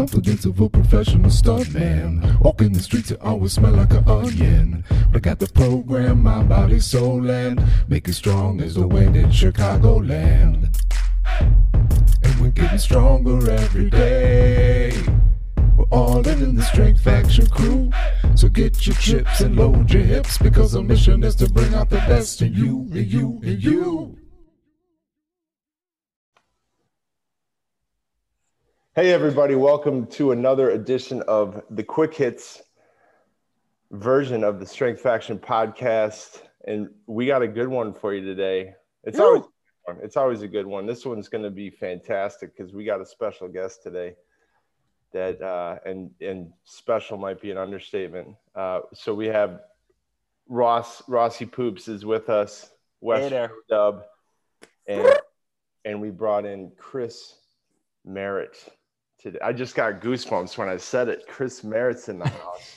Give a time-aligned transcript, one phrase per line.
[0.00, 2.40] confidence of a professional stuntman.
[2.40, 4.82] Walking the streets, it always smell like an onion.
[5.12, 9.14] But I got the program, my body, soul, and make it strong as the wind
[9.14, 10.74] in Chicagoland.
[12.22, 14.92] And we're getting stronger every day.
[15.76, 17.90] We're all in, in the Strength Faction crew.
[18.36, 21.90] So get your chips and load your hips because our mission is to bring out
[21.90, 24.19] the best in you, in you, in you.
[28.96, 32.60] Hey, everybody, welcome to another edition of the Quick Hits
[33.92, 36.42] version of the Strength Faction podcast.
[36.66, 38.74] And we got a good one for you today.
[39.04, 39.44] It's always
[40.02, 40.86] it's always a good one.
[40.86, 44.16] This one's going to be fantastic because we got a special guest today.
[45.12, 48.34] That uh, and and special might be an understatement.
[48.56, 49.60] Uh, so we have
[50.48, 52.68] Ross Rossi Poops is with us.
[53.00, 53.46] Wes Hey.
[53.68, 54.02] Dub,
[54.88, 55.08] and
[55.84, 57.36] and we brought in Chris
[58.04, 58.56] Merritt
[59.20, 59.38] today.
[59.42, 61.24] I just got goosebumps when I said it.
[61.28, 62.76] Chris Merritt's in the house.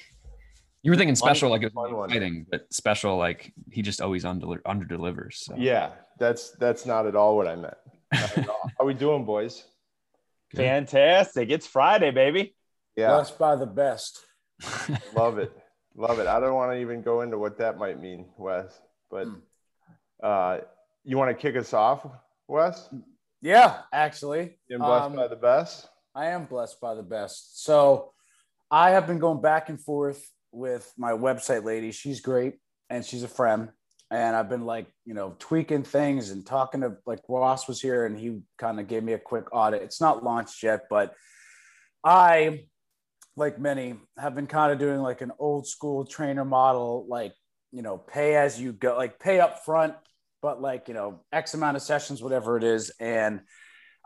[0.84, 2.10] You were thinking Fun- special like it fun was one.
[2.10, 5.44] exciting, but special like he just always under under delivers.
[5.46, 5.56] So.
[5.58, 7.74] yeah, that's that's not at all what I meant.
[8.14, 8.48] Not at.
[8.80, 9.64] How we doing, boys?
[10.56, 11.50] Fantastic.
[11.50, 12.56] It's Friday, baby.
[12.96, 14.20] Yeah, Blessed by the best.
[15.16, 15.52] love it,
[15.96, 16.28] love it.
[16.28, 18.80] I don't want to even go into what that might mean, Wes.
[19.10, 19.36] But Hmm.
[20.22, 20.58] uh,
[21.04, 22.06] you want to kick us off,
[22.48, 22.88] Wes?
[23.42, 24.58] Yeah, actually.
[24.70, 25.90] Being blessed Um, by the best.
[26.16, 27.64] I am blessed by the best.
[27.64, 28.14] So
[28.70, 31.92] I have been going back and forth with my website lady.
[31.92, 32.56] She's great
[32.90, 33.70] and she's a friend.
[34.12, 38.06] And I've been like, you know, tweaking things and talking to like Ross was here
[38.06, 39.82] and he kind of gave me a quick audit.
[39.82, 41.16] It's not launched yet, but
[42.04, 42.66] I,
[43.36, 47.34] like many, have been kind of doing like an old school trainer model, like,
[47.72, 49.96] you know, pay as you go, like pay up front,
[50.44, 52.92] but like, you know, X amount of sessions, whatever it is.
[53.00, 53.42] And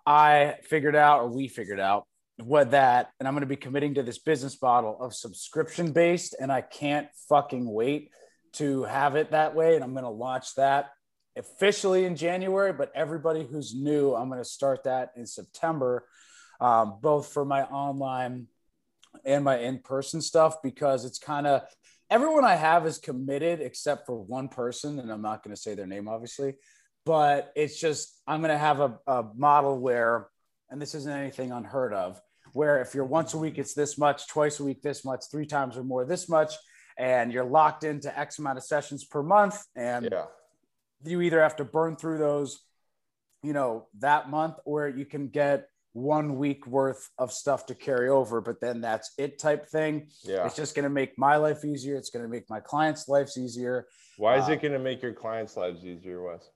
[0.08, 3.96] I figured out, or we figured out, what that, and I'm going to be committing
[3.96, 8.12] to this business model of subscription based, and I can't fucking wait
[8.54, 9.76] to have it that way.
[9.76, 10.92] And I'm going to launch that
[11.36, 16.08] officially in January, but everybody who's new, I'm going to start that in September,
[16.62, 18.48] um, both for my online
[19.26, 21.64] and my in person stuff, because it's kind of
[22.10, 25.76] everyone I have is committed except for one person, and I'm not going to say
[25.76, 26.56] their name, obviously
[27.08, 30.28] but it's just I'm going to have a, a model where,
[30.70, 34.28] and this isn't anything unheard of, where if you're once a week, it's this much,
[34.28, 36.54] twice a week, this much, three times or more, this much,
[36.98, 40.26] and you're locked into X amount of sessions per month, and Yeah,
[41.06, 42.60] you either have to burn through those,
[43.42, 48.10] you know, that month, or you can get one week worth of stuff to carry
[48.10, 50.10] over, but then that's it type thing.
[50.24, 50.46] yeah.
[50.46, 51.96] It's just going to make my life easier.
[51.96, 53.88] It's going to make my clients' lives easier.
[54.18, 56.50] Why is uh, it going to make your clients' lives easier, Wes?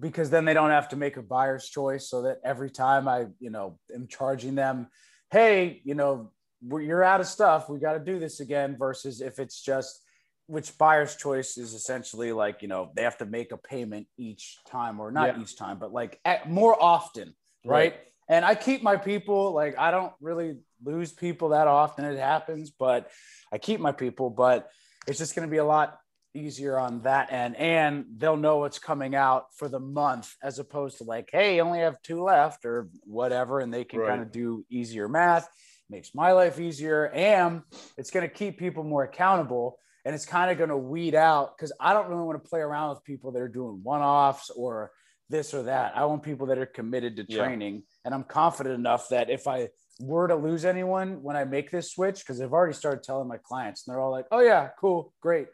[0.00, 3.26] Because then they don't have to make a buyer's choice so that every time I,
[3.40, 4.88] you know, am charging them,
[5.30, 6.32] hey, you know,
[6.62, 7.68] we're, you're out of stuff.
[7.68, 8.76] We got to do this again.
[8.78, 10.04] Versus if it's just,
[10.46, 14.58] which buyer's choice is essentially like, you know, they have to make a payment each
[14.66, 15.42] time or not Yeah.
[15.42, 17.34] each time, but like at, more often.
[17.64, 17.92] Right?
[17.92, 18.00] Right.
[18.30, 22.04] And I keep my people, like, I don't really lose people that often.
[22.04, 23.10] It happens, but
[23.52, 24.70] I keep my people, but
[25.06, 25.98] it's just going to be a lot
[26.34, 30.98] easier on that end and they'll know what's coming out for the month as opposed
[30.98, 34.08] to like hey you only have two left or whatever and they can Right.
[34.10, 35.48] kind of do easier math
[35.90, 37.62] makes my life easier and
[37.96, 41.56] it's going to keep people more accountable and it's kind of going to weed out
[41.56, 44.90] because i don't really want to play around with people that are doing one-offs or
[45.30, 47.38] this or that i want people that are committed to Yeah.
[47.38, 49.68] training and i'm confident enough that if i
[50.00, 53.38] were to lose anyone when i make this switch because i've already started telling my
[53.42, 55.48] clients and they're all like oh yeah cool great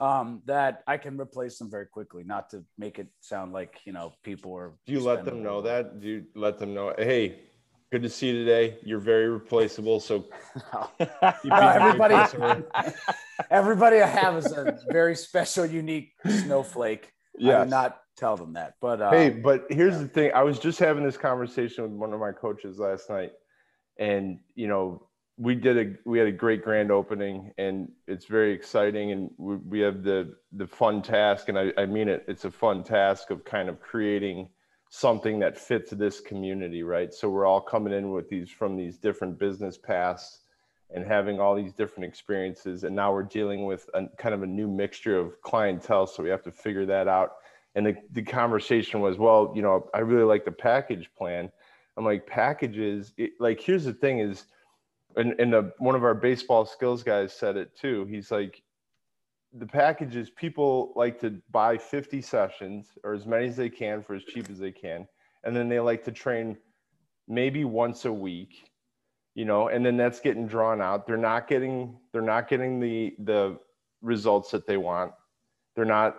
[0.00, 3.92] um, that I can replace them very quickly, not to make it sound like, you
[3.92, 4.74] know, people are.
[4.86, 6.00] Do you let them know that?
[6.00, 7.40] Do you let them know, hey,
[7.92, 8.78] good to see you today.
[8.82, 10.00] You're very replaceable.
[10.00, 10.26] So
[10.70, 10.88] No,
[11.44, 12.14] everybody,
[13.50, 17.12] everybody I have is a very special, unique snowflake.
[17.38, 20.30] Yeah, not tell them that, but uh, Hey, but here's the thing.
[20.34, 23.32] I was just having this conversation with one of my coaches last night,
[23.98, 25.08] and you know,
[25.38, 29.56] we did a we had a great grand opening, and it's very exciting, and we,
[29.56, 32.24] we have the the fun task, and I, I mean it.
[32.26, 34.48] It's a fun task of kind of creating
[34.88, 37.12] something that fits this community, right?
[37.12, 40.40] So we're all coming in with these from these different business paths
[40.90, 44.46] and having all these different experiences and now we're dealing with a kind of a
[44.46, 47.36] new mixture of clientele so we have to figure that out
[47.74, 51.50] and the, the conversation was well you know i really like the package plan
[51.96, 54.46] i'm like packages it, like here's the thing is
[55.16, 58.62] and, and one of our baseball skills guys said it too he's like
[59.52, 64.14] the packages people like to buy 50 sessions or as many as they can for
[64.14, 65.06] as cheap as they can
[65.44, 66.56] and then they like to train
[67.28, 68.70] maybe once a week
[69.36, 71.06] you know, and then that's getting drawn out.
[71.06, 73.58] They're not getting they're not getting the the
[74.00, 75.12] results that they want.
[75.76, 76.16] They're not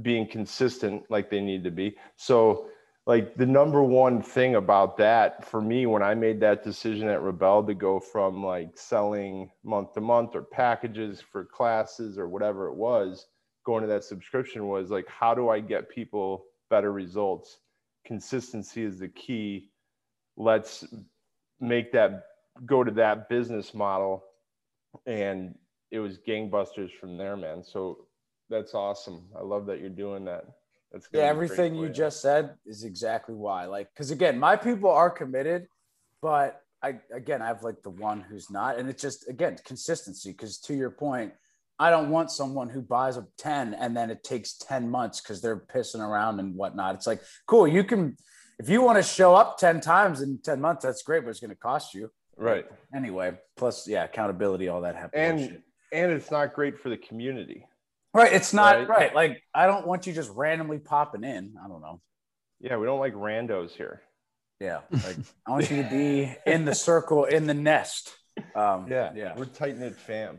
[0.00, 1.96] being consistent like they need to be.
[2.16, 2.68] So
[3.06, 7.20] like the number one thing about that for me when I made that decision at
[7.20, 12.68] Rebel to go from like selling month to month or packages for classes or whatever
[12.68, 13.26] it was,
[13.66, 17.58] going to that subscription was like, how do I get people better results?
[18.06, 19.70] Consistency is the key.
[20.36, 20.84] Let's
[21.60, 22.24] make that
[22.64, 24.24] go to that business model.
[25.06, 25.54] And
[25.90, 27.62] it was gangbusters from there, man.
[27.62, 28.06] So
[28.48, 29.24] that's awesome.
[29.38, 30.44] I love that you're doing that.
[30.94, 33.66] That's yeah, everything you just said is exactly why.
[33.66, 35.66] Like, because again, my people are committed,
[36.22, 40.30] but I again, I have like the one who's not, and it's just again consistency.
[40.30, 41.32] Because to your point,
[41.80, 45.42] I don't want someone who buys a ten and then it takes ten months because
[45.42, 46.94] they're pissing around and whatnot.
[46.94, 48.16] It's like cool, you can
[48.60, 51.40] if you want to show up ten times in ten months, that's great, but it's
[51.40, 52.08] going to cost you.
[52.36, 52.66] Right.
[52.94, 55.42] Anyway, plus yeah, accountability, all that happens.
[55.42, 55.62] And
[55.92, 57.66] and it's not great for the community.
[58.14, 58.32] Right.
[58.32, 58.88] It's not right?
[58.88, 59.14] right.
[59.14, 61.54] Like I don't want you just randomly popping in.
[61.62, 62.00] I don't know.
[62.60, 64.02] Yeah, we don't like randos here.
[64.60, 64.80] Yeah.
[64.92, 65.16] Like
[65.46, 68.14] I want you to be in the circle, in the nest.
[68.54, 69.12] Um, yeah.
[69.14, 69.34] Yeah.
[69.36, 70.38] We're tight knit fam.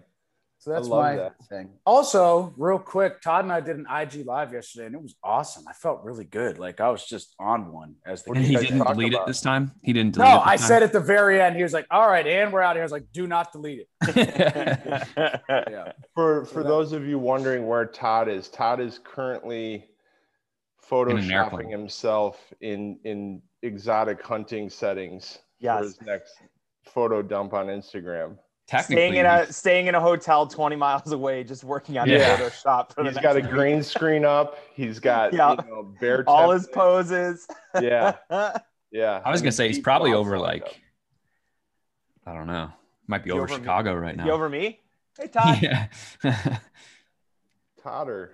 [0.65, 1.35] So that's my that.
[1.47, 1.69] thing.
[1.85, 5.63] Also, real quick, Todd and I did an IG live yesterday, and it was awesome.
[5.69, 6.57] I felt really good.
[6.57, 7.93] Like I was just on one.
[8.03, 9.25] As the and he didn't delete about.
[9.25, 9.73] it this time.
[9.83, 10.17] He didn't.
[10.17, 12.75] no, I said at the very end, he was like, "All right, and we're out
[12.75, 13.87] here." I was like, "Do not delete it."
[15.49, 15.91] yeah.
[16.15, 19.85] For for those of you wondering where Todd is, Todd is currently
[20.89, 25.77] photoshopping himself in in exotic hunting settings yes.
[25.77, 26.33] for his next
[26.85, 31.63] photo dump on Instagram staying in a staying in a hotel 20 miles away, just
[31.63, 32.37] working on yeah.
[32.37, 32.93] Photoshop.
[32.93, 34.57] For he's got a green screen up.
[34.73, 35.51] He's got yeah.
[35.51, 37.47] you know, bear all his poses.
[37.81, 38.15] yeah,
[38.91, 39.21] yeah.
[39.23, 40.81] I was gonna say he's probably over like
[42.25, 42.71] I don't know.
[43.07, 43.99] Might be over, over, Chicago me?
[43.99, 44.25] right now.
[44.25, 44.79] You over me?
[45.17, 45.59] Hey Todd.
[45.61, 45.87] Yeah.
[47.83, 48.31] Todder.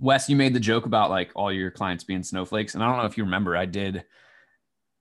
[0.00, 2.96] Wes, you made the joke about like all your clients being snowflakes, and I don't
[2.96, 3.54] know if you remember.
[3.56, 4.04] I did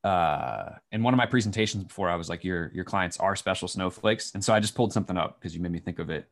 [0.03, 3.67] uh, in one of my presentations before, I was like, your your clients are special
[3.67, 6.27] snowflakes, and so I just pulled something up because you made me think of it,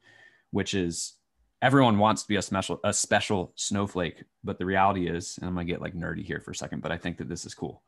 [0.51, 1.13] which is
[1.61, 5.53] everyone wants to be a special a special snowflake, but the reality is, and I'm
[5.53, 7.83] gonna get like nerdy here for a second, but I think that this is cool.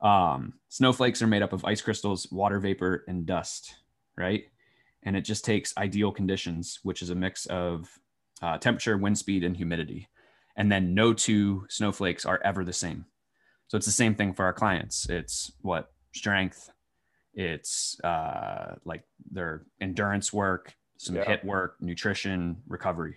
[0.00, 3.76] Um, snowflakes are made up of ice crystals, water vapor, and dust,
[4.16, 4.44] right?
[5.02, 7.88] And it just takes ideal conditions, which is a mix of
[8.42, 10.08] uh, temperature, wind speed, and humidity.
[10.56, 13.06] And then no two snowflakes are ever the same.
[13.70, 15.08] So it's the same thing for our clients.
[15.08, 16.70] It's what strength,
[17.34, 21.24] it's uh, like their endurance work, some yeah.
[21.24, 23.14] HIIT work, nutrition, recovery,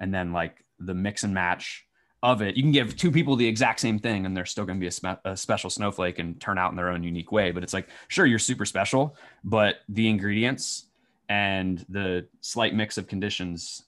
[0.00, 1.84] and then like the mix and match
[2.22, 2.56] of it.
[2.56, 4.86] You can give two people the exact same thing and they're still going to be
[4.86, 7.50] a, spe- a, special snowflake and turn out in their own unique way.
[7.50, 10.86] But it's like, sure, you're super special, but the ingredients
[11.28, 13.84] and the slight mix of conditions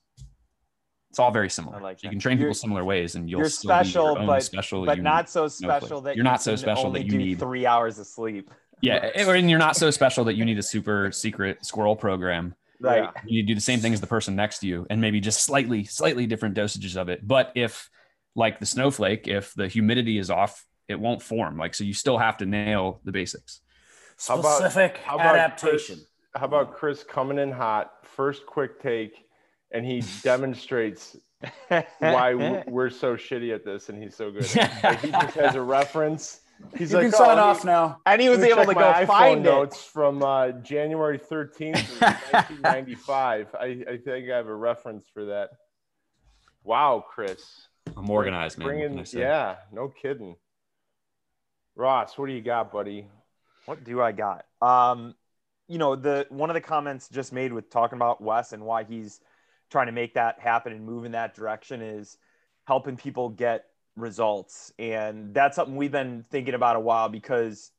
[1.12, 1.78] it's all very similar.
[1.78, 4.98] Like you can train you're, people similar ways, and you'll you're special, but special, but
[4.98, 8.50] not so special that you're not so special that you need three hours of sleep.
[8.80, 12.54] Yeah, eh, and you're not so special that you need a super secret squirrel program.
[12.80, 13.10] Right.
[13.26, 15.84] You do the same thing as the person next to you, and maybe just slightly,
[15.84, 17.28] slightly different dosages of it.
[17.28, 17.90] But if,
[18.34, 21.58] like the snowflake, if the humidity is off, it won't form.
[21.58, 23.60] Like so, you still have to nail the basics.
[24.16, 25.96] Specific how about, how adaptation.
[25.96, 26.06] Chris,
[26.36, 29.26] how about Chris coming in hot, first quick take?
[29.72, 31.16] And he demonstrates
[31.98, 34.46] why we're so shitty at this and he's so good.
[34.82, 36.40] Like he just has a reference.
[36.76, 38.00] He's you like, can sign oh, off now.
[38.06, 39.90] And he was able to go find notes it.
[39.90, 43.56] from uh, January 13th, 1995.
[43.58, 45.50] I, I think I have a reference for that.
[46.62, 47.66] Wow, Chris.
[47.96, 48.68] I'm organized, man.
[48.68, 50.36] Bringing, yeah, no kidding.
[51.74, 53.08] Ross, what do you got, buddy?
[53.66, 54.44] What do I got?
[54.60, 55.16] Um,
[55.66, 58.84] you know, the one of the comments just made with talking about Wes and why
[58.84, 59.20] he's–
[59.72, 62.18] trying to make that happen and move in that direction is
[62.64, 63.64] helping people get
[63.96, 64.72] results.
[64.78, 67.72] And that's something we've been thinking about a while because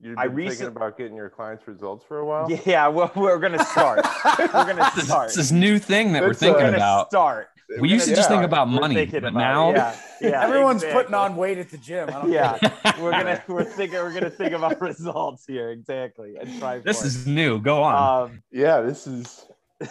[0.00, 2.48] You've been I recently, thinking about getting your clients results for a while.
[2.64, 4.06] Yeah, well, we're gonna start.
[4.24, 5.28] we're gonna start.
[5.28, 7.08] This is new thing that we're thinking we're about.
[7.08, 7.48] Start.
[7.68, 11.02] We we're used to just think about money, but about now, yeah, yeah, everyone's exactly.
[11.02, 12.08] putting on weight at the gym.
[12.28, 12.58] yeah,
[13.00, 16.78] we're gonna we're thinking we're gonna think about results here exactly and try.
[16.78, 17.30] This is it.
[17.30, 17.58] new.
[17.58, 18.30] Go on.
[18.30, 19.46] Um, yeah, this is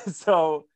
[0.08, 0.68] so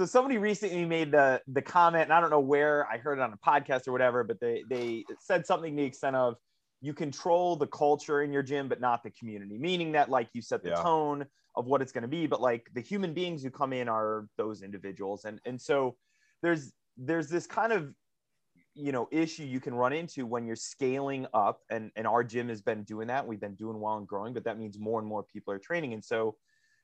[0.00, 3.20] so somebody recently made the the comment, and I don't know where I heard it
[3.20, 6.36] on a podcast or whatever, but they they said something to the extent of
[6.80, 9.58] you control the culture in your gym, but not the community.
[9.58, 10.76] Meaning that like you set the yeah.
[10.76, 13.90] tone of what it's going to be, but like the human beings who come in
[13.90, 15.96] are those individuals, and and so
[16.42, 17.92] there's there's this kind of
[18.74, 22.48] you know issue you can run into when you're scaling up and and our gym
[22.48, 25.08] has been doing that we've been doing well and growing but that means more and
[25.08, 26.36] more people are training and so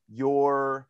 [0.08, 0.88] your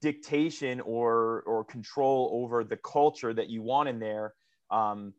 [0.00, 4.34] dictation or or control over the culture that you want in there
[4.70, 5.12] um,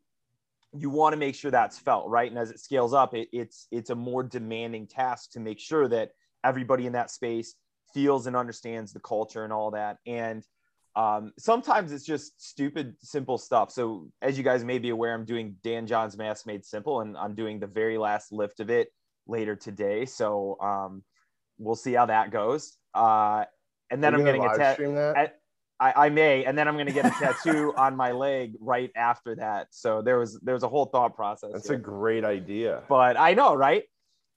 [0.78, 2.30] you want to make sure that's felt right?
[2.30, 5.88] And as it scales up it, it's it's a more demanding task to make sure
[5.88, 6.12] that
[6.44, 7.56] everybody in that space
[7.94, 9.98] feels and understands the culture and all that.
[10.06, 10.46] And
[10.96, 13.72] um, sometimes it's just stupid simple stuff.
[13.72, 17.18] So as you guys may be aware i'm doing dan john's mass made simple and
[17.18, 18.90] i'm doing the very last lift of it
[19.28, 20.06] later today.
[20.06, 21.04] So um,
[21.58, 22.78] we'll see how that goes.
[22.94, 23.46] Uh,
[23.92, 25.18] and then Are i'm gonna a live tat stream that?
[25.18, 25.32] I-
[25.78, 29.36] I, may, and then I'm going to get a tattoo on my leg right after
[29.36, 29.68] that.
[29.72, 31.52] So there was there was a whole thought process.
[31.52, 32.84] That's here a great idea.
[32.88, 33.84] but I know, right?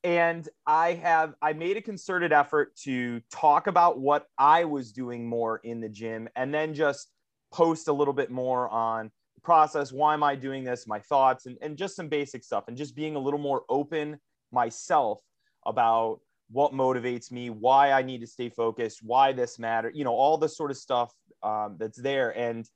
[0.03, 5.29] And I have I made a concerted effort to talk about what I was doing
[5.29, 7.09] more in the gym and then just
[7.53, 11.47] post a little bit more on the process, why am I doing this, my thoughts,
[11.47, 14.19] and, and just some basic stuff, and just being a little more open
[14.53, 15.21] myself
[15.67, 20.15] about what motivates me, why I need to stay focused, why this matter, you know,
[20.15, 21.13] all the sort of stuff
[21.43, 22.37] um, that's there.
[22.37, 22.69] And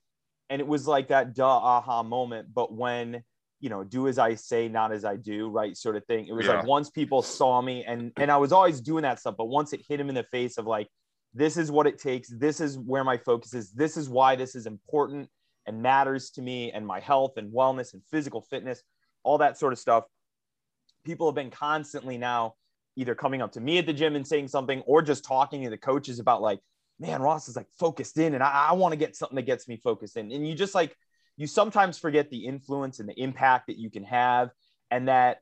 [0.50, 2.52] and it was like that duh aha moment.
[2.52, 3.23] But when
[3.61, 5.76] you know, do as I say, not as I do, right?
[5.76, 6.26] Sort of thing.
[6.26, 6.57] It was Yeah.
[6.57, 9.73] like once people saw me and and I was always doing that stuff, but once
[9.73, 10.88] it hit him in the face of like,
[11.33, 14.57] this is what it takes, this is where my focus is, this is why this
[14.57, 15.31] is important
[15.67, 18.83] and matters to me and my health and wellness and physical fitness,
[19.23, 20.05] all that sort of stuff.
[21.05, 22.55] People have been constantly now
[22.97, 25.71] either coming up to me at the gym and saying something or just talking to
[25.71, 26.61] the coaches about like,
[26.99, 29.67] man, Ross is like focused in and I, I want to get something that gets
[29.69, 30.31] me focused in.
[30.31, 30.97] And you just like,
[31.37, 34.51] you sometimes forget the influence and the impact that you can have.
[34.91, 35.39] And that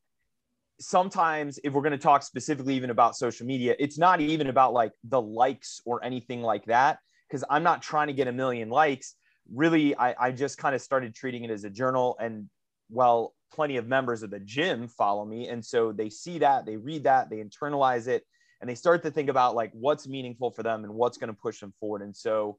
[0.79, 4.73] sometimes, if we're going to talk specifically even about social media, it's not even about
[4.73, 6.99] like the likes or anything like that.
[7.31, 9.15] Cause I'm not trying to get a million likes.
[9.53, 12.17] Really, I, I just kind of started treating it as a journal.
[12.21, 12.49] And
[12.89, 15.49] well, plenty of members of the gym follow me.
[15.49, 18.25] And so they see that, they read that, they internalize it,
[18.61, 21.41] and they start to think about like what's meaningful for them and what's going to
[21.41, 22.03] push them forward.
[22.03, 22.59] And so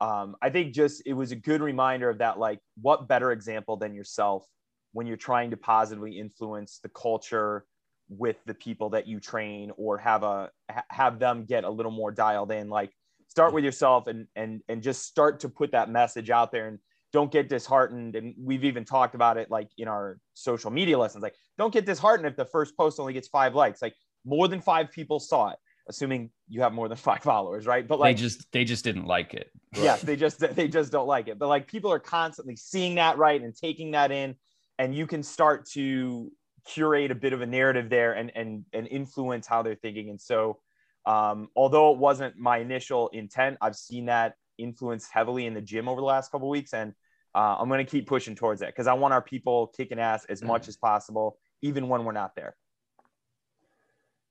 [0.00, 3.76] um, I think just it was a good reminder of that, like what better example
[3.76, 4.46] than yourself
[4.92, 7.64] when you're trying to positively influence the culture
[8.08, 11.92] with the people that you train or have a ha- have them get a little
[11.92, 12.92] more dialed in like
[13.28, 16.78] start with yourself and and and just start to put that message out there and
[17.12, 18.16] don't get disheartened.
[18.16, 21.86] And we've even talked about it like in our social media lessons like don't get
[21.86, 23.82] disheartened if the first post only gets five likes.
[23.82, 27.86] Like more than five people saw it assuming you have more than five followers right?
[27.86, 29.50] But like they just they just didn't like it.
[29.74, 31.38] yes they just they just don't like it.
[31.38, 34.34] But like people are constantly seeing that right and taking that in.
[34.78, 36.32] And you can start to
[36.66, 40.10] curate a bit of a narrative there and and and influence how they're thinking.
[40.10, 40.58] And so
[41.04, 45.88] um, although it wasn't my initial intent i've seen that influence heavily in the gym
[45.88, 46.72] over the last couple of weeks.
[46.72, 46.94] And
[47.34, 50.24] uh, i'm going to keep pushing towards that because i want our people kicking ass
[50.26, 52.56] as much as possible even when we're not there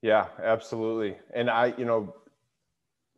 [0.01, 1.17] Yeah, absolutely.
[1.33, 2.15] And I, you know,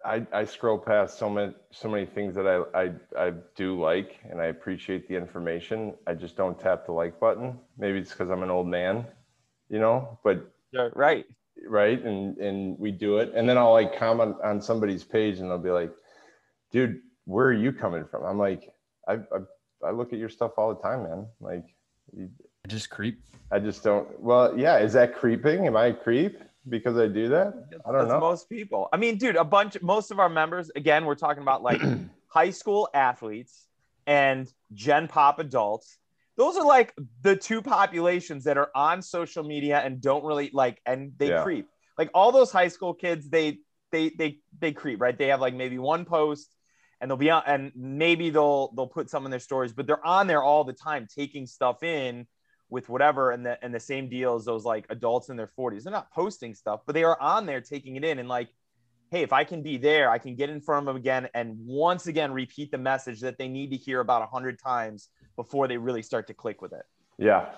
[0.06, 4.20] I, I scroll past so many so many things that I, I I do like
[4.30, 5.94] and I appreciate the information.
[6.06, 7.58] I just don't tap the like button.
[7.78, 9.06] Maybe it's because I'm an old man,
[9.70, 10.20] you know.
[10.24, 11.26] But yeah, right
[11.66, 15.50] right, and and we do it, and then I'll like comment on somebody's page, and
[15.50, 15.94] they'll be like,
[16.72, 18.74] "Dude, where are you coming from?" I'm like,
[19.08, 19.40] I I,
[19.86, 21.28] I look at your stuff all the time, man.
[21.40, 21.66] Like,
[22.16, 22.30] you,
[22.66, 23.20] I just creep.
[23.52, 24.20] I just don't.
[24.20, 25.68] Well, yeah, is that creeping?
[25.68, 27.54] Am I a creep because I do that?
[27.86, 28.20] I don't That's know.
[28.20, 28.90] most people.
[28.94, 31.82] I mean, dude, a bunch, most of our members, again, we're talking about like
[32.28, 33.68] high school athletes
[34.08, 35.98] and Gen Pop adults.
[36.36, 40.82] Those are like the two populations that are on social media and don't really like,
[40.86, 41.44] and they Yeah.
[41.44, 41.68] creep.
[41.98, 43.60] Like all those high school kids, they
[43.92, 45.16] they they they creep, right?
[45.16, 46.50] They have like maybe one post,
[47.02, 50.06] and they'll be on, and maybe they'll they'll put some in their stories, but they're
[50.06, 52.28] on there all the time, taking stuff in
[52.70, 55.84] with whatever and the and the same deal as those like adults in their 40s
[55.84, 58.50] they're not posting stuff but they are on there taking it in and like
[59.12, 61.56] hey if i can be there i can get in front of them again and
[61.60, 65.78] once again repeat the message that they need to hear about 100 times before they
[65.78, 66.84] really start to click with it.
[67.18, 67.50] Yeah,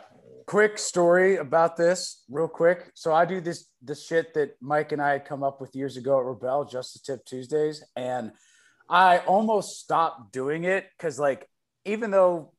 [0.46, 2.92] quick story about this real quick.
[2.94, 5.98] So i do this this shit that mike and i had come up with years
[5.98, 8.32] ago at rebel just to tip tuesdays and
[8.90, 11.48] i almost stopped doing it because like
[11.86, 12.52] even though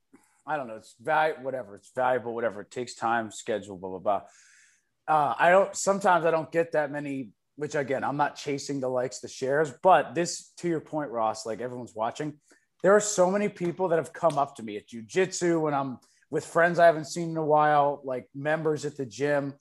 [0.46, 3.98] i don't know it's valuable whatever it's valuable whatever it takes time schedule blah blah
[3.98, 4.22] blah
[5.08, 8.88] uh, i don't sometimes i don't get that many which again i'm not chasing the
[8.88, 12.34] likes the shares but this to your point ross like everyone's watching
[12.82, 15.98] there are so many people that have come up to me at jujitsu when i'm
[16.30, 19.54] with friends I haven't seen in a while, like members at the gym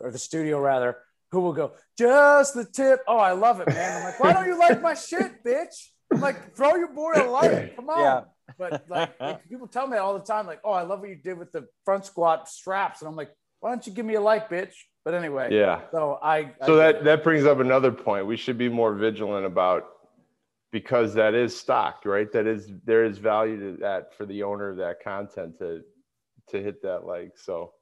[0.00, 0.96] or the studio rather,
[1.30, 3.00] who will go, just the tip.
[3.06, 3.98] Oh, I love it, man.
[3.98, 5.88] I'm like, why don't you like my shit, bitch?
[6.12, 7.76] I'm like, throw your board a light.
[7.76, 7.98] Come on.
[7.98, 8.20] Yeah.
[8.58, 11.16] But like, like, people tell me all the time, like, oh, I love what you
[11.16, 13.02] did with the front squat straps.
[13.02, 14.72] And I'm like, why don't you give me a like, bitch?
[15.04, 15.82] But anyway, Yeah.
[15.90, 18.26] so I So I, that that brings up another point.
[18.26, 19.86] We should be more vigilant about
[20.70, 22.30] because that is stocked, right?
[22.32, 25.82] That is there is value to that for the owner of that content to
[26.48, 27.32] to hit that like.
[27.36, 27.72] So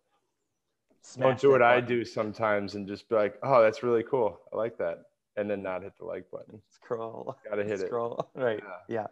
[1.19, 4.41] don't do that what I do sometimes and just be like, oh, that's really cool.
[4.53, 5.03] I like that,
[5.37, 6.61] and then not hit the like button.
[6.71, 7.37] Scroll.
[7.49, 7.87] Gotta hit it.
[7.87, 8.29] Scroll.
[8.35, 8.63] Right.
[8.89, 9.01] Yeah.
[9.01, 9.07] Yeah.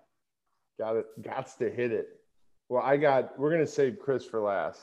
[0.78, 1.06] Got it.
[1.22, 2.08] Gots to hit it.
[2.68, 3.38] Well, I got.
[3.38, 4.80] We're gonna save Chris for last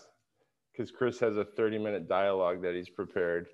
[0.71, 3.47] because Chris has a 30 minute dialogue that he's prepared.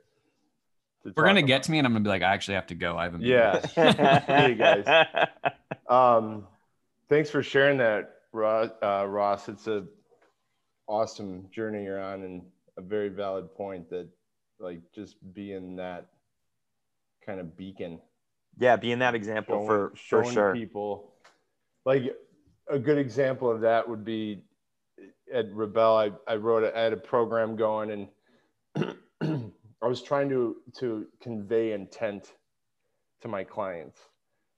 [1.03, 2.75] to We're gonna get to me, and I'm gonna be like, I actually have to
[2.75, 2.98] go.
[2.98, 3.22] I haven't.
[3.22, 3.60] been- Yeah.
[4.27, 5.08] Hey, guys.
[5.89, 6.46] Um,
[7.10, 9.48] thanks for sharing that, Uh, Ross.
[9.50, 9.86] It's a
[10.88, 12.41] awesome journey you're on, and
[12.77, 14.08] a very valid point that,
[14.60, 16.06] like, just being that
[17.27, 18.00] kind of beacon
[18.60, 20.53] yeah, being that example showing, for for showing sure.
[20.53, 21.13] people.
[21.86, 22.03] Like
[22.69, 24.41] a good example of that would be
[25.34, 25.98] at Rebel.
[25.98, 28.10] I, I wrote a, I had a program going,
[28.75, 28.98] and
[29.81, 32.34] I was trying to to convey intent
[33.22, 34.00] to my clients,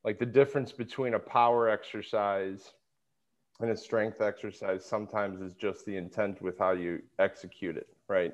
[0.04, 2.74] like the difference between a power exercise
[3.60, 4.86] and a strength exercise.
[4.86, 8.34] Sometimes is just the intent with how you execute it, right?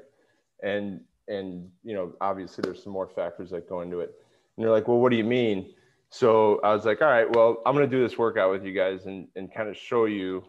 [0.62, 4.14] And and you know, obviously, there's some more factors that go into it.
[4.58, 5.74] And they're like, well, what do you mean?
[6.10, 8.74] So I was like, all right, well, I'm going to do this workout with you
[8.74, 10.46] guys and, and kind of show you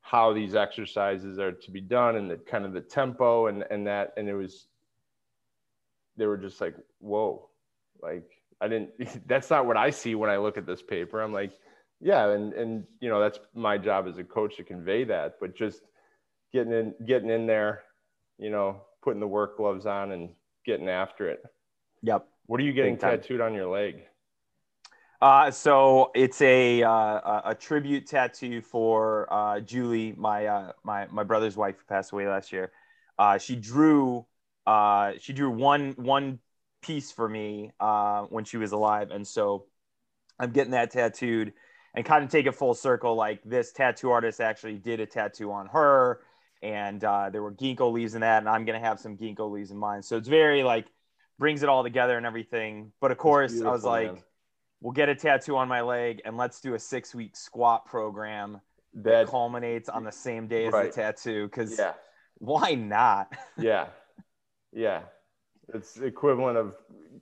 [0.00, 3.86] how these exercises are to be done and the kind of the tempo and, and
[3.86, 4.12] that.
[4.16, 4.66] And it was,
[6.16, 7.48] they were just like, whoa,
[8.00, 8.90] like I didn't,
[9.26, 11.20] that's not what I see when I look at this paper.
[11.20, 11.52] I'm like,
[12.00, 12.28] yeah.
[12.30, 15.80] And, and, you know, that's my job as a coach to convey that, but just
[16.52, 17.82] getting in, getting in there,
[18.38, 20.30] you know, putting the work gloves on and
[20.64, 21.42] getting after it.
[22.02, 22.26] Yep.
[22.50, 24.02] What are you getting tattooed on your leg?
[25.22, 31.22] Uh, so it's a uh, a- tribute tattoo for uh, Julie, my uh, my my
[31.22, 32.72] brother's wife who passed away last year.
[33.20, 34.26] Uh, she drew
[34.66, 36.40] uh, she drew one one
[36.82, 39.66] piece for me uh, when she was alive, and so
[40.40, 41.52] I'm getting that tattooed
[41.94, 43.14] and kind of take it full circle.
[43.14, 46.22] Like this tattoo artist actually did a tattoo on her,
[46.62, 49.70] and uh, there were ginkgo leaves in that, and I'm gonna have some ginkgo leaves
[49.70, 50.02] in mine.
[50.02, 50.88] So it's very like
[51.40, 52.92] brings it all together and everything.
[53.00, 54.22] But of course, I was like man.
[54.80, 58.60] we'll get a tattoo on my leg and let's do a six week squat program
[58.94, 60.92] that That culminates on the same day as Right.
[60.92, 61.94] the tattoo because yeah,
[62.38, 63.88] why not yeah,
[64.72, 65.02] yeah.
[65.72, 66.74] It's the equivalent of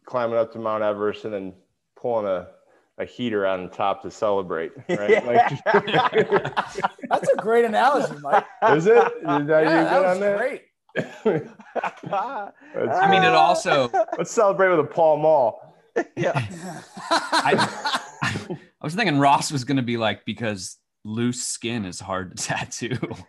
[0.07, 1.54] climbing up to Mount Everest and then
[1.96, 2.48] pulling a,
[2.98, 4.72] a heater out on top to celebrate.
[4.88, 5.24] Right?
[5.24, 5.42] Like,
[7.11, 8.46] that's a great analogy, Mike.
[8.68, 8.96] is it?
[9.22, 10.38] Did I Yeah, do that good was on that?
[10.38, 10.62] great.
[11.24, 12.52] That's-
[13.02, 13.90] I mean, it also.
[14.16, 15.74] let's celebrate with a Pall Mall.
[16.16, 16.32] yeah
[17.11, 17.54] I,
[18.22, 20.76] I was thinking Ross was gonna be like because
[21.09, 22.97] loose skin is hard to tattoo,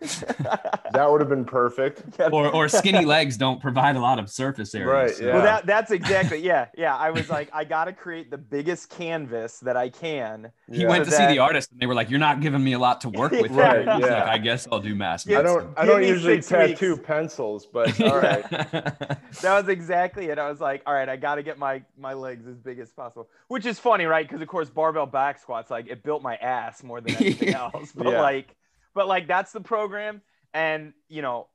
[0.92, 2.02] That would have been perfect.
[2.32, 4.86] or or skinny legs don't provide a lot of surface area.
[4.92, 5.34] Right, so- yeah.
[5.34, 9.58] well that that's exactly yeah yeah i was like i gotta create the biggest canvas
[9.60, 10.88] that i can He Yeah.
[10.88, 12.78] went So to see the artist, and they were like, "You're not giving me a
[12.78, 13.94] lot to work with." here." Right, yeah.
[13.96, 15.28] like, I guess I'll do mass.
[15.28, 15.66] I don't.
[15.76, 17.06] I don't usually tattoo weeks.
[17.06, 18.48] pencils, but all right.
[18.50, 20.38] that was exactly it.
[20.38, 22.90] I was like, all right, I got to get my my legs as big as
[22.90, 24.26] possible, which is funny, right?
[24.26, 27.69] Because of course, barbell back squats, like it built my ass more than anything else.
[27.94, 28.20] But Yeah.
[28.20, 28.54] like,
[28.94, 31.48] but like that's the program, and you know,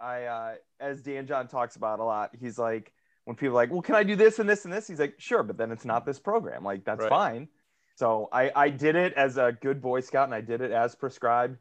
[0.00, 2.92] I, I uh, as Dan John talks about a lot, he's like,
[3.24, 4.86] when people are like, well, can I do this and this and this?
[4.86, 6.64] He's like, sure, but then it's not this program.
[6.64, 7.08] Like that's Right.
[7.08, 7.48] fine.
[7.96, 10.94] So I I did it as a good Boy Scout, and I did it as
[10.94, 11.58] prescribed,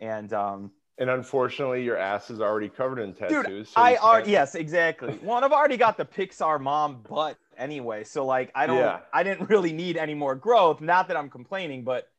[0.00, 3.44] and um, And unfortunately, your ass is already covered in tattoos.
[3.46, 5.18] Dude, so I are yes, exactly.
[5.22, 9.00] Well, I've already got the Pixar mom butt anyway, so like I don't, Yeah.
[9.12, 10.80] I didn't really need any more growth.
[10.80, 12.09] Not that I'm complaining, but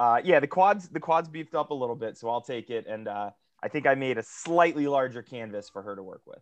[0.00, 2.86] uh, yeah, the quads, the quads beefed up a little bit, so I'll take it.
[2.88, 3.32] And uh,
[3.62, 6.38] I think I made a slightly larger canvas for her to work with.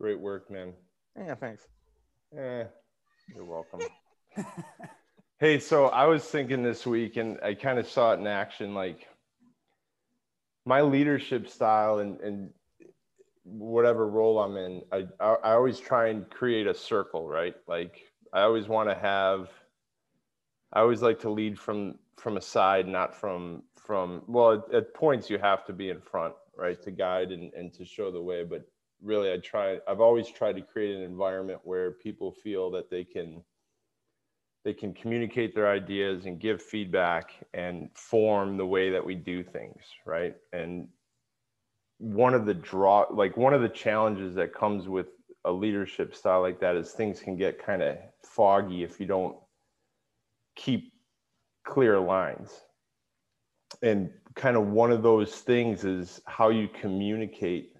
[0.00, 0.72] Great work, man.
[1.14, 1.68] Yeah, thanks.
[2.34, 2.64] Eh,
[3.34, 3.80] you're welcome.
[5.40, 8.72] hey, so I was thinking this week, and I kind of saw it in action.
[8.72, 9.06] Like
[10.64, 12.48] my leadership style and and
[13.44, 17.56] whatever role I'm in, I I, I always try and create a circle, right?
[17.68, 18.00] Like
[18.32, 19.50] I always want to have.
[20.72, 24.22] I always like to lead from from a side, not from from.
[24.26, 27.72] Well, at, at points you have to be in front, right, to guide and and
[27.74, 28.66] to show the way, but
[29.02, 33.04] really i try i've always tried to create an environment where people feel that they
[33.04, 33.42] can
[34.64, 39.42] they can communicate their ideas and give feedback and form the way that we do
[39.42, 40.86] things right and
[41.98, 45.08] one of the draw like one of the challenges that comes with
[45.46, 49.36] a leadership style like that is things can get kind of foggy if you don't
[50.60, 50.92] keep
[51.64, 52.50] clear lines.
[53.82, 57.72] And kind of one of those things is how you communicate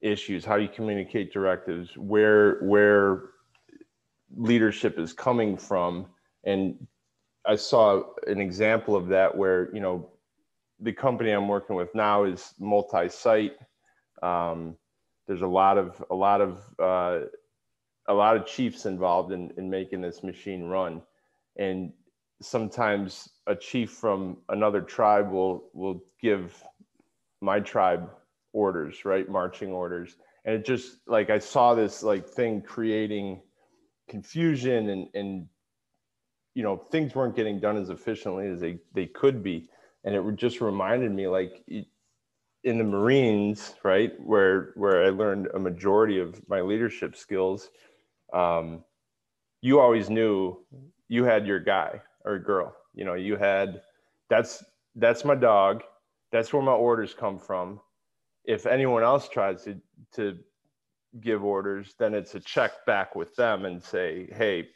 [0.00, 3.30] issues, how you communicate directives, where where
[4.36, 6.06] leadership is coming from.
[6.44, 6.86] And
[7.46, 10.10] I saw an example of that where, you know,
[10.80, 13.56] the company I'm working with now is multi-site.
[14.22, 14.76] Um,
[15.26, 17.26] there's a lot of a lot of uh,
[18.08, 21.02] a lot of chiefs involved in, in making this machine run,
[21.56, 21.92] and
[22.42, 26.62] sometimes a chief from another tribe will will give
[27.40, 28.10] my tribe
[28.52, 33.42] orders, right, marching orders, and it just like I saw this like thing creating
[34.08, 35.46] confusion and and
[36.54, 39.68] you know things weren't getting done as efficiently as they they could be.
[40.04, 41.62] And it just reminded me like
[42.64, 47.70] in the marines right where where i learned a majority of my leadership skills
[48.32, 48.84] um,
[49.62, 50.56] you always knew
[51.10, 53.82] you had your guy or girl you know you had
[54.30, 54.64] that's
[54.96, 55.82] that's my dog.
[56.32, 57.80] That's where my orders come from.
[58.44, 59.76] If anyone else tries to
[60.14, 60.38] to
[61.20, 64.68] give orders then it's a check back with them and say hey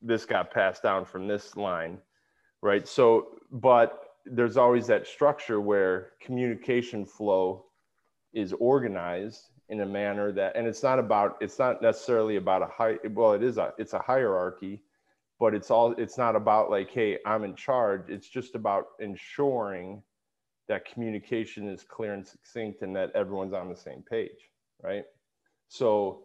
[0.00, 1.98] this got passed down from this line
[2.62, 2.86] right?
[2.86, 7.66] So but there's always that structure where communication flow
[8.32, 12.66] is organized in a manner that and it's not about it's not necessarily about a
[12.66, 14.82] high well it is a it's a hierarchy
[15.42, 20.00] but it's all it's not about like hey i'm in charge it's just about ensuring
[20.68, 24.50] that communication is clear and succinct and that everyone's on the same page
[24.82, 25.04] right
[25.68, 26.22] so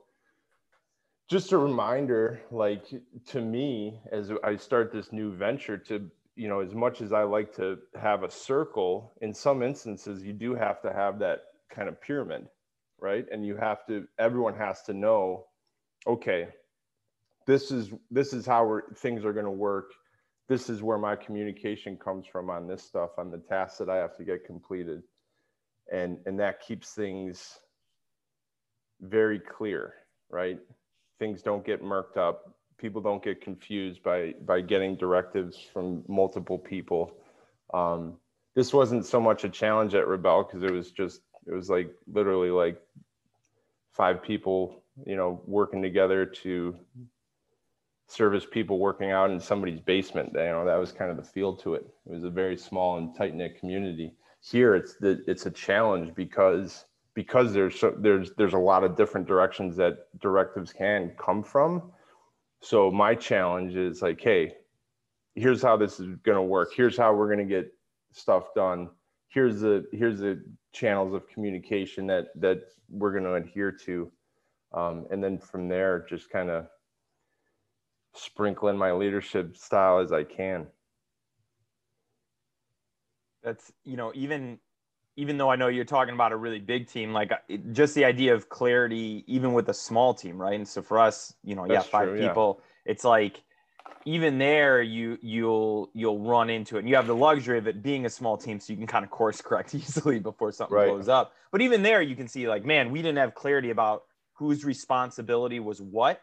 [1.27, 2.85] just a reminder like
[3.25, 7.23] to me as i start this new venture to you know, as much as I
[7.23, 11.89] like to have a circle, in some instances, you do have to have that kind
[11.89, 12.47] of pyramid,
[12.99, 13.25] right?
[13.31, 15.47] And you have to, everyone has to know,
[16.05, 16.49] okay,
[17.47, 19.93] this is this is how things are going to work.
[20.47, 23.95] This is where my communication comes from on this stuff, on the tasks that I
[23.95, 25.01] have to get completed,
[25.91, 27.57] and and that keeps things
[29.01, 29.93] very clear,
[30.29, 30.59] right?
[31.17, 36.57] Things don't get murked up people don't get confused by by getting directives from multiple
[36.57, 37.11] people.
[37.73, 38.17] Um,
[38.55, 41.93] this wasn't so much a challenge at Rebel because it was just it was like
[42.11, 42.81] literally like
[43.93, 46.75] five people, you know, working together to
[48.07, 50.31] service people working out in somebody's basement.
[50.33, 51.85] You know, that was kind of the feel to it.
[52.05, 54.13] It was a very small and tight knit community.
[54.41, 58.95] Here, it's the it's a challenge because because there's so, there's there's a lot of
[58.95, 61.91] different directions that directives can come from
[62.61, 64.53] so my challenge is like, hey,
[65.35, 66.69] here's how this is going to work.
[66.75, 67.71] Here's how we're going to get
[68.11, 68.89] stuff done.
[69.29, 74.11] Here's the here's the channels of communication that that we're going to adhere to,
[74.73, 76.67] um, and then from there, just kind of
[78.17, 80.67] sprinkle in my leadership style as I can.
[83.43, 84.59] That's you know even
[85.17, 87.95] even though I know you're talking about a really big team, like uh, it, just
[87.95, 90.53] the idea of clarity, even with a small team, right?
[90.53, 92.91] And so for us, you know, That's yeah, five true, people, yeah.
[92.91, 93.41] it's like
[94.05, 96.79] even there, you you'll you'll run into it.
[96.79, 99.03] And you have the luxury of it being a small team, so you can kind
[99.03, 100.89] of course correct easily before something right.
[100.89, 101.33] blows up.
[101.51, 104.03] But even there, you can see like, man, we didn't have clarity about
[104.33, 106.21] whose responsibility was what,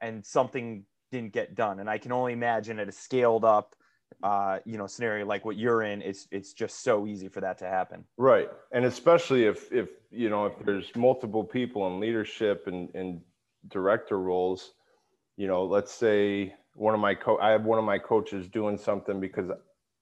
[0.00, 1.80] and something didn't get done.
[1.80, 3.74] And I can only imagine at a scaled up
[4.22, 7.58] uh, you know, scenario like what you're in, it's it's just so easy for that
[7.58, 8.04] to happen.
[8.16, 13.20] Right, and especially if if you know if there's multiple people in leadership and and
[13.68, 14.72] director roles,
[15.36, 18.78] you know, let's say one of my co I have one of my coaches doing
[18.78, 19.50] something because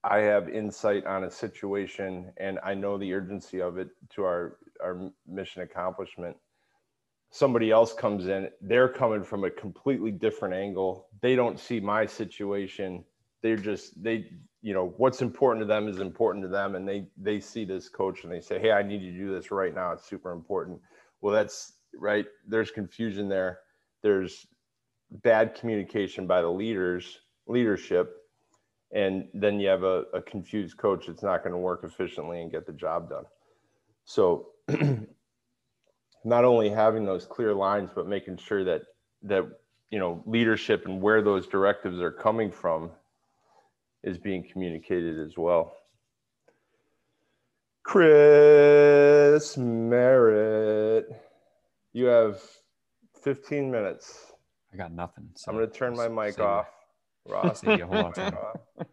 [0.03, 4.57] I have insight on a situation and I know the urgency of it to our
[4.81, 6.37] our mission accomplishment.
[7.35, 11.09] Somebody else comes in, they're coming from a completely different angle.
[11.19, 13.03] They don't see my situation.
[13.41, 17.09] They're just they you know what's important to them is important to them and they
[17.17, 19.75] they see this coach and they say hey i need you to do this right
[19.75, 19.91] now.
[19.91, 20.79] It's super important.
[21.19, 23.59] Well that's right there's confusion there.
[24.01, 24.47] There's
[25.11, 28.15] bad communication by the leaders leadership
[28.93, 32.49] and then you have a, a confused coach that's not going to work efficiently and
[32.49, 33.25] get the job done.
[34.05, 34.51] So
[36.25, 38.81] not only having those clear lines but making sure that
[39.23, 39.43] that
[39.91, 42.89] you know leadership and where those directives are coming from
[44.03, 45.73] is being communicated as well.
[47.83, 51.05] Chris Merritt,
[51.93, 52.41] you have
[53.23, 54.33] 15 minutes.
[54.73, 55.29] I got nothing.
[55.35, 56.67] So I'm going to turn my mic off.
[57.27, 58.13] Ross, hold on.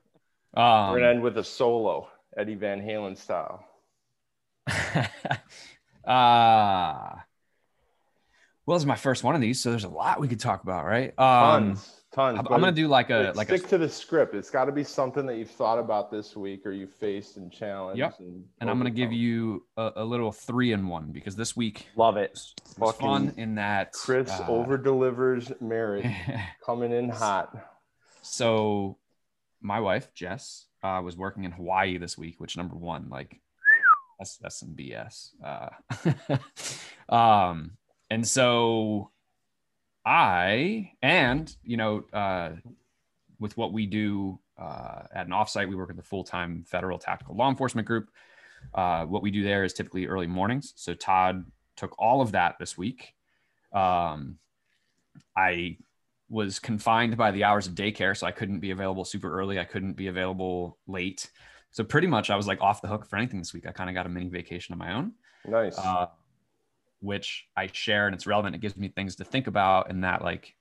[0.55, 3.64] Um, We're going to end with a solo, Eddie Van Halen style.
[6.05, 7.17] uh,
[8.67, 10.85] well, it's my first one of these, so there's a lot we could talk about,
[10.85, 11.19] right?
[11.19, 12.38] Um, tons, Tons.
[12.38, 14.35] I'm but gonna do like a like a stick to the script.
[14.35, 17.51] It's got to be something that you've thought about this week or you faced and
[17.51, 17.99] challenged.
[17.99, 18.21] Yep.
[18.21, 21.87] And, and I'm gonna give you a, a little three in one because this week
[21.97, 22.38] Love it.
[22.77, 26.07] was fun in that Chris uh, over delivers marriage
[26.67, 27.57] coming in hot.
[28.21, 28.99] so
[29.62, 33.41] my wife Jess uh, was working in Hawaii this week, which number one, like
[34.23, 35.31] that's that's some BS.
[35.45, 36.35] Uh,
[37.15, 37.73] um,
[38.09, 39.11] and so
[40.07, 42.51] I and you know uh,
[43.41, 46.99] with what we do uh, at an offsite, we work with the full time federal
[46.99, 48.11] tactical law enforcement group.
[48.73, 50.73] Uh, what we do there is typically early mornings.
[50.77, 51.45] So Todd
[51.77, 53.15] took all of that this week.
[53.73, 54.39] Um,
[55.37, 55.79] I
[56.31, 59.59] was confined by the hours of daycare, so I couldn't be available super early.
[59.59, 61.29] I couldn't be available late.
[61.73, 63.67] So pretty much, I was like off the hook for anything this week.
[63.67, 65.13] I kind of got a mini vacation of my own,
[65.47, 65.79] Nice.
[65.79, 66.07] uh,
[67.01, 68.55] which I share, and it's relevant.
[68.55, 70.55] It gives me things to think about, and that like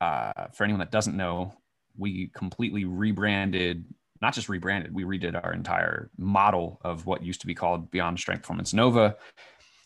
[0.00, 1.52] uh, for anyone that doesn't know,
[1.98, 3.84] we completely rebranded.
[4.22, 8.18] Not just rebranded, we redid our entire model of what used to be called Beyond
[8.18, 9.16] Strength Performance Nova.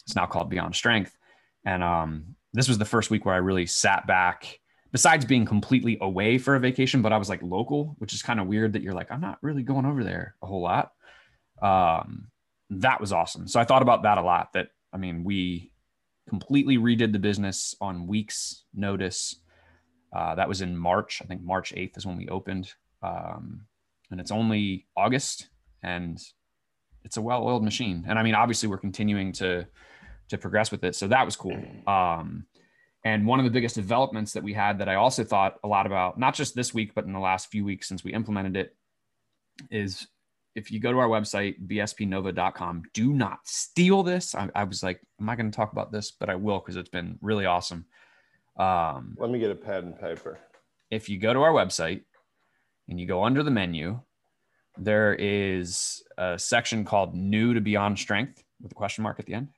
[0.03, 1.17] It's now called Beyond Strength.
[1.65, 4.59] And um, this was the first week where I really sat back,
[4.95, 8.39] besides being completely away for a vacation, but I was like local, which is kind
[8.39, 10.93] of weird that you're like, I'm not really going over there a whole lot.
[11.61, 12.29] Um,
[12.71, 13.49] that was awesome.
[13.49, 14.53] So I thought about that a lot.
[14.53, 15.73] That, I mean, we
[16.29, 19.41] completely redid the business on weeks' notice.
[20.15, 21.21] Uh, that was in March.
[21.21, 22.73] I think March 8th is when we opened.
[23.03, 23.63] Um,
[24.13, 25.49] and it's only August
[25.83, 26.23] and
[27.03, 28.05] it's a well-oiled machine.
[28.07, 29.67] And I mean, obviously we're continuing to,
[30.29, 30.95] to progress with it.
[30.95, 31.61] So that was cool.
[31.89, 32.47] Um,
[33.05, 35.87] and one of the biggest developments that we had that I also thought a lot
[35.87, 38.75] about, not just this week, but in the last few weeks since we implemented it,
[39.71, 40.07] is
[40.55, 44.35] if you go to our website, bspnova.com, do not steal this.
[44.35, 46.77] I, I was like, I'm not going to talk about this, but I will because
[46.77, 47.85] it's been really awesome.
[48.57, 50.39] Um, Let me get a pad and paper.
[50.91, 52.05] if you go to our website
[52.89, 54.01] and you go under the menu,
[54.79, 59.35] there is a section called New to Beyond Strength with a question mark at the
[59.35, 59.49] end.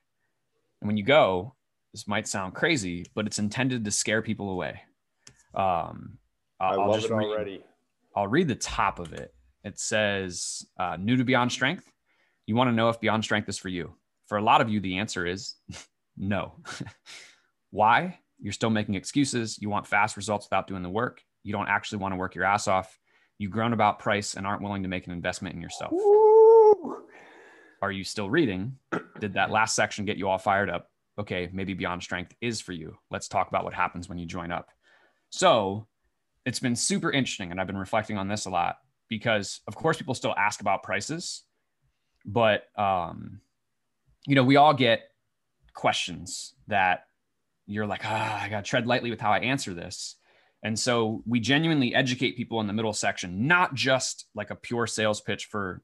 [0.81, 1.55] And when you go,
[1.93, 4.81] this might sound crazy, but it's intended to scare people away.
[5.55, 6.17] Um,
[6.59, 7.63] I I'll, love it read- already.
[8.15, 9.33] I'll read the top of it.
[9.63, 11.91] It says, uh, new to Beyond Strength.
[12.45, 13.93] You want to know if Beyond Strength is for you.
[14.27, 15.55] For a lot of you, the answer is
[16.17, 16.53] no.
[17.71, 18.19] Why?
[18.39, 19.57] You're still making excuses.
[19.59, 21.21] You want fast results without doing the work.
[21.43, 22.97] You don't actually want to work your ass off.
[23.39, 25.91] You groan about price and aren't willing to make an investment in yourself.
[25.91, 27.03] Woo!
[27.81, 28.77] Are you still reading?
[29.19, 30.89] Did that last section get you all fired up?
[31.19, 32.97] Okay, maybe Beyond Strength is for you.
[33.09, 34.69] Let's talk about what happens when you join up.
[35.29, 35.87] So
[36.45, 37.51] it's been super interesting.
[37.51, 38.77] And I've been reflecting on this a lot
[39.09, 41.43] because, of course, people still ask about prices,
[42.25, 43.41] but, um,
[44.25, 45.01] you know, we all get
[45.73, 47.05] questions that
[47.65, 50.15] you're like, ah, I got to tread lightly with how I answer this.
[50.63, 54.87] And so we genuinely educate people in the middle section, not just like a pure
[54.87, 55.81] sales pitch for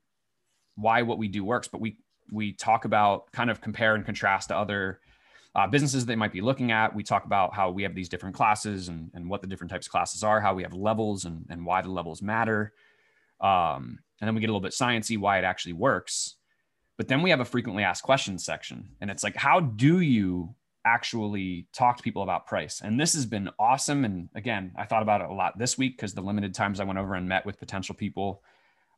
[0.76, 1.98] why what we do works, but we
[2.32, 5.00] we talk about kind of compare and contrast to other
[5.56, 6.96] uh, businesses they might be looking at.
[6.96, 9.88] We talk about how we have these different classes and, and what the different types
[9.88, 12.74] of classes are, how we have levels and, and why the levels matter.
[13.40, 16.36] Um, and then we get a little bit sciencey why it actually works.
[16.98, 20.56] But then we have a frequently asked questions section, and it's like, how do you
[20.86, 22.82] actually talk to people about price?
[22.82, 24.06] And this has been awesome.
[24.06, 26.84] And again, I thought about it a lot this week because the limited times I
[26.84, 28.44] went over and met with potential people,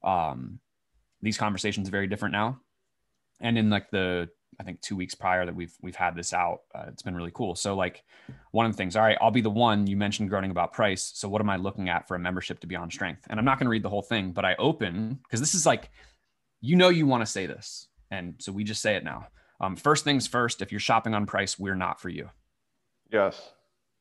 [0.04, 0.60] um,
[1.22, 2.60] these conversations are very different now.
[3.40, 6.62] And in like the I think two weeks prior that we've we've had this out,
[6.74, 7.56] uh, it's been really cool.
[7.56, 8.04] So like
[8.52, 11.12] one of the things, all right, I'll be the one you mentioned groaning about price.
[11.16, 13.28] So what am I looking at for a membership to Beyond Strength?
[13.30, 15.66] And I'm not going to read the whole thing, but I open because this is
[15.66, 15.90] like,
[16.62, 19.28] you know, you want to say this, and so we just say it now.
[19.62, 22.30] Um, first things first, if you're shopping on price, we're not for you.
[23.12, 23.52] Yes.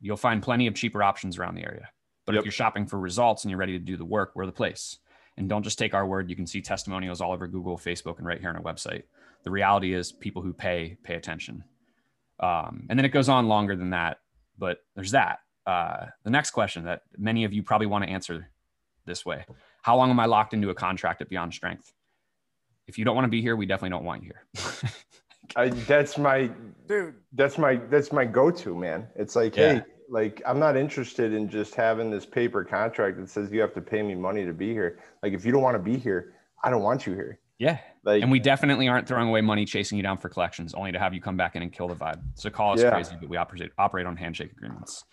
[0.01, 1.91] You'll find plenty of cheaper options around the area.
[2.27, 2.41] But Yep.
[2.41, 4.99] if you're shopping for results and you're ready to do the work, we're the place.
[5.37, 6.31] And don't just take our word.
[6.31, 9.03] You can see testimonials all over Google, Facebook, and right here on our website.
[9.45, 11.65] The reality is, people who pay pay attention.
[12.41, 14.19] Um, and then it goes on longer than that,
[14.59, 15.39] but there's that.
[15.67, 18.51] Uh, the next question that many of you probably want to answer
[19.07, 19.45] this way:
[19.83, 21.93] How long am I locked into a contract at Beyond Strength?
[22.87, 24.91] If you don't want to be here, we definitely don't want you here.
[25.57, 26.51] I, that's my
[26.89, 27.15] dude.
[27.35, 29.75] that's my that's my go-to man it's like Yeah.
[29.75, 33.75] hey like i'm not interested in just having this paper contract that says you have
[33.75, 36.33] to pay me money to be here like if you don't want to be here
[36.63, 39.97] i don't want you here yeah, like and we definitely aren't throwing away money chasing
[39.97, 42.21] you down for collections, only to have you come back in and kill the vibe.
[42.35, 42.91] So call us Yeah.
[42.91, 45.05] crazy, but we operate operate on handshake agreements.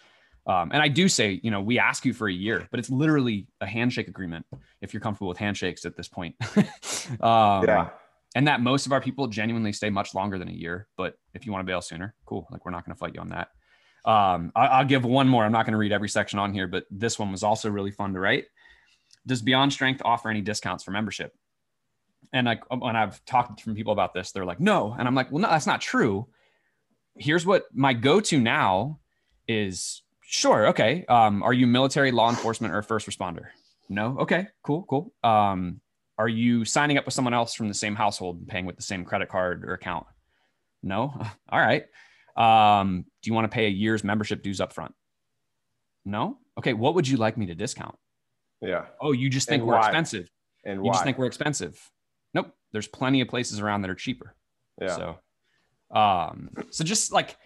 [0.47, 2.89] Um, and I do say, you know, we ask you for a year, but it's
[2.89, 4.45] literally a handshake agreement
[4.81, 6.35] if you're comfortable with handshakes at this point.
[7.21, 7.89] um, yeah
[8.35, 10.87] and that most of our people genuinely stay much longer than a year.
[10.97, 12.47] But if you want to bail sooner, cool.
[12.51, 13.49] Like we're not going to fight you on that.
[14.09, 15.43] Um, I, I'll give one more.
[15.43, 17.91] I'm not going to read every section on here, but this one was also really
[17.91, 18.45] fun to write.
[19.27, 21.33] Does Beyond Strength offer any discounts for membership?
[22.33, 24.95] And like when I've talked to people about this, they're like, no.
[24.97, 26.27] And I'm like, well, no, that's not true.
[27.17, 28.99] Here's what my go-to now
[29.47, 30.67] is sure.
[30.67, 31.03] Okay.
[31.09, 33.47] Um, are you military, law enforcement, or first responder?
[33.89, 34.17] No.
[34.21, 34.47] Okay.
[34.63, 34.83] Cool.
[34.89, 35.13] Cool.
[35.23, 35.81] Um,
[36.17, 38.81] are you signing up with someone else from the same household and paying with the
[38.83, 40.05] same credit card or account?
[40.81, 41.13] No.
[41.49, 41.83] All right.
[42.37, 44.93] Um, do you want to pay a year's membership dues up front?
[46.05, 46.37] No.
[46.57, 46.73] Okay.
[46.73, 47.95] What would you like me to discount?
[48.61, 48.85] Yeah.
[49.01, 49.87] Oh, you just think And we're why?
[49.87, 50.29] expensive.
[50.63, 50.93] And You why?
[50.93, 51.77] just think we're expensive.
[52.71, 54.35] There's plenty of places around that are cheaper.
[54.81, 54.95] yeah.
[54.95, 55.19] So,
[55.97, 57.37] um, so just like,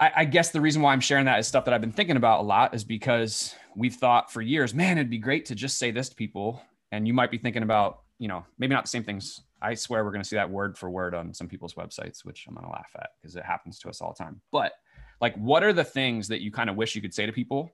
[0.00, 2.16] I, I guess the reason why I'm sharing that is stuff that I've been thinking
[2.16, 5.78] about a lot is because we've thought for years, man, it'd be great to just
[5.78, 6.60] say this to people.
[6.90, 9.42] And you might be thinking about, you know, maybe not the same things.
[9.60, 12.44] I swear we're going to see that word for word on some people's websites, which
[12.46, 14.40] I'm going to laugh at because it happens to us all the time.
[14.52, 14.72] But
[15.20, 17.70] like, what are the things that you kind of wish you could say to people?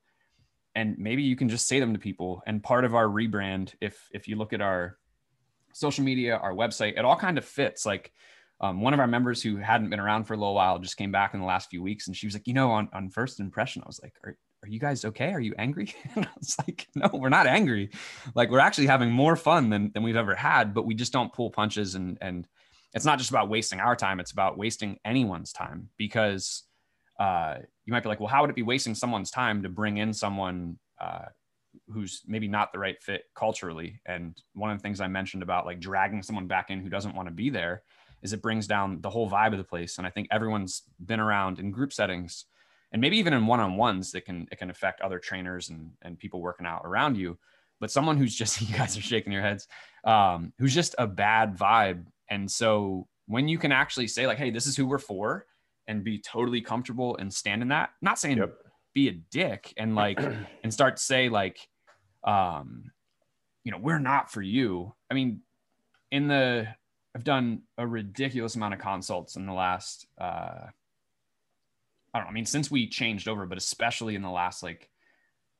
[0.74, 2.42] And maybe you can just say them to people.
[2.46, 4.98] And part of our rebrand, if if you look at our
[5.72, 7.86] social media, our website, it all kind of fits.
[7.86, 8.12] Like
[8.60, 11.12] um, one of our members who hadn't been around for a little while just came
[11.12, 13.40] back in the last few weeks and she was like, you know, on, on first
[13.40, 15.32] impression, I was like, are, are you guys okay?
[15.32, 15.94] Are you angry?
[16.14, 17.90] And I was like, no, we're not angry.
[18.34, 21.32] Like we're actually having more fun than, than we've ever had, but we just don't
[21.32, 22.46] pull punches and, and
[22.92, 24.20] it's not just about wasting our time.
[24.20, 26.64] It's about wasting anyone's time because
[27.18, 29.98] uh, you might be like, well, how would it be wasting someone's time to bring
[29.98, 31.26] in someone uh,
[31.92, 34.00] who's maybe not the right fit culturally?
[34.06, 37.14] And one of the things I mentioned about like dragging someone back in who doesn't
[37.14, 37.82] want to be there
[38.22, 39.98] is it brings down the whole vibe of the place.
[39.98, 42.46] And I think everyone's been around in group settings
[42.92, 46.40] and maybe even in one-on-ones that can, it can affect other trainers and, and people
[46.40, 47.38] working out around you.
[47.78, 49.68] But someone who's just, you guys are shaking your heads,
[50.04, 52.06] um, who's just a bad vibe.
[52.28, 55.46] And so when you can actually say like, Hey, this is who we're for
[55.86, 58.54] and be totally comfortable and stand in that, not saying Yep.
[58.92, 60.20] be a dick and like,
[60.64, 61.68] and start to say like,
[62.24, 62.90] um,
[63.64, 64.94] you know, we're not for you.
[65.10, 65.40] I mean,
[66.10, 66.68] in the,
[67.14, 70.66] I've done a ridiculous amount of consults in the last, uh,
[72.12, 72.30] I don't know.
[72.30, 74.90] I mean, since we changed over, but especially in the last like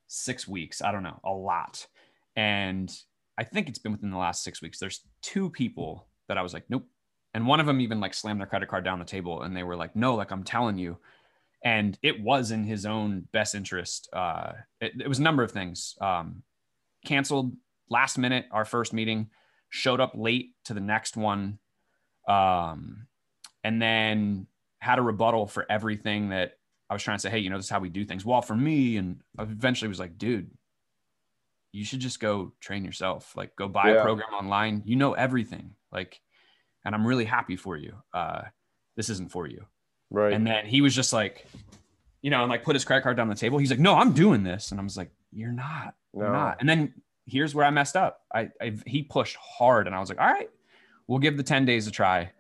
[0.07, 1.87] six weeks, I don't know, a lot.
[2.37, 2.93] And
[3.39, 4.79] I think it's been within the last six weeks.
[4.79, 6.87] There's two people that I was like, nope.
[7.33, 9.63] And one of them even like slammed their credit card down the table and they
[9.63, 10.99] were like, no, like I'm telling you.
[11.65, 14.09] And it was in his own best interest.
[14.13, 15.95] Uh, it, it was a number of things.
[16.01, 16.43] Um,
[17.05, 17.53] canceled
[17.89, 19.31] last minute our first meeting,
[19.69, 21.59] showed up late to the next one,
[22.29, 23.07] um,
[23.65, 24.47] and then
[24.79, 26.59] had a rebuttal for everything that
[26.89, 27.31] I was trying to say.
[27.31, 28.25] Hey, you know, this is how we do things.
[28.25, 30.51] Well, for me, and eventually was like, dude,
[31.73, 33.37] you should just go train yourself.
[33.37, 34.01] Like, go buy Yeah.
[34.01, 34.83] a program online.
[34.87, 35.75] You know everything.
[35.93, 36.21] Like,
[36.85, 37.95] and I'm really happy for you.
[38.13, 38.43] Uh,
[38.97, 39.67] this isn't for you.
[40.11, 40.33] Right.
[40.33, 41.47] And then he was just like,
[42.23, 43.59] you know, and like put his credit card down the table.
[43.59, 44.71] He's like, no, I'm doing this.
[44.73, 46.33] And I was like, you're not, No.
[46.33, 46.57] not.
[46.61, 46.95] And then
[47.27, 48.23] here's where I messed up.
[48.35, 50.51] I, I, he pushed hard and I was like, all right,
[51.07, 52.33] we'll give the 10 days a try.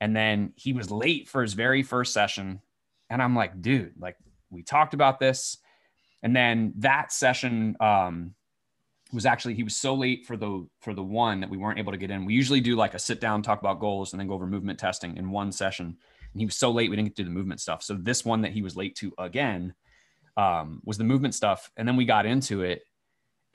[0.00, 2.60] And then he was late for his very first session.
[3.10, 4.16] And I'm like, dude, like
[4.50, 5.58] we talked about this.
[6.22, 8.34] And then that session, um,
[9.12, 11.92] was actually he was so late for the for the one that we weren't able
[11.92, 12.24] to get in.
[12.24, 14.78] We usually do like a sit down, talk about goals, and then go over movement
[14.78, 15.86] testing in one session.
[15.86, 17.82] And he was so late we didn't get to do the movement stuff.
[17.82, 19.74] So this one that he was late to again
[20.36, 22.82] um, was the movement stuff, and then we got into it,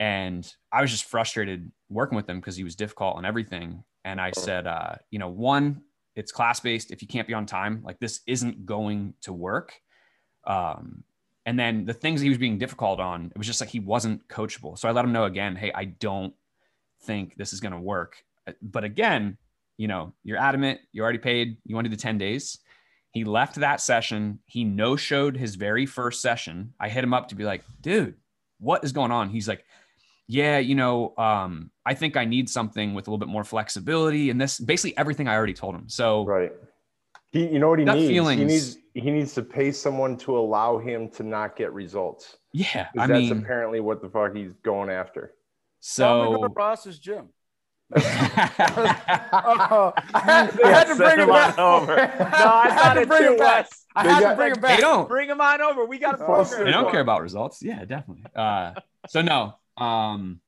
[0.00, 3.84] and I was just frustrated working with him because he was difficult and everything.
[4.04, 5.82] And I said, uh, you know, one,
[6.16, 6.90] it's class based.
[6.90, 9.74] If you can't be on time, like this isn't going to work.
[10.46, 11.04] Um,
[11.46, 14.26] and then the things he was being difficult on, it was just like he wasn't
[14.28, 14.78] coachable.
[14.78, 16.34] So I let him know again, hey, I don't
[17.02, 18.22] think this is going to work.
[18.62, 19.38] But again,
[19.76, 22.58] you know, you're adamant, you already paid, you want to do the 10 days.
[23.10, 24.40] He left that session.
[24.46, 26.74] He no showed his very first session.
[26.80, 28.16] I hit him up to be like, dude,
[28.58, 29.30] what is going on?
[29.30, 29.64] He's like,
[30.28, 34.30] yeah, you know, um, I think I need something with a little bit more flexibility
[34.30, 35.88] and this basically everything I already told him.
[35.88, 36.52] So Right.
[37.32, 38.08] He, you know what he Gut needs?
[38.08, 38.38] feelings.
[38.40, 42.36] He needs he needs to pay someone to allow him to not get results.
[42.52, 42.86] Yeah.
[42.96, 45.32] I that's mean, apparently what the fuck he's going after.
[45.96, 47.28] Tell him to go so to Ross's gym.
[47.96, 48.00] oh,
[50.14, 51.96] I had, I Yeah, had to bring him him back over.
[51.96, 53.64] No, I had to bring him back.
[53.64, 53.84] Wes.
[53.94, 54.80] I They had got- to bring him they back.
[54.80, 55.08] don't.
[55.08, 55.84] Bring him on over.
[55.84, 56.64] We got a program.
[56.64, 57.62] they don't care about results.
[57.62, 58.24] Yeah, definitely.
[58.34, 58.72] Uh,
[59.08, 60.40] so no, um,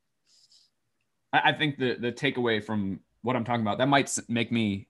[1.33, 4.89] I, I think the the takeaway from what I'm talking about that might make me,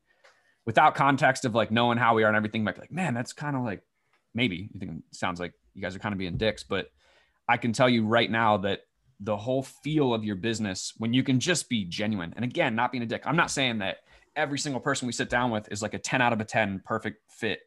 [0.64, 3.32] without context of like knowing how we are and everything, might be like, man, that's
[3.32, 3.82] kind of like
[4.34, 6.90] maybe you think sounds like you guys are kind of being dicks, but
[7.48, 8.80] I can tell you right now that
[9.20, 12.92] the whole feel of your business when you can just be genuine and again not
[12.92, 14.00] being a dick i'm not saying that
[14.36, 16.82] every single person we sit down with is like a 10 out of a 10
[16.84, 17.60] perfect fit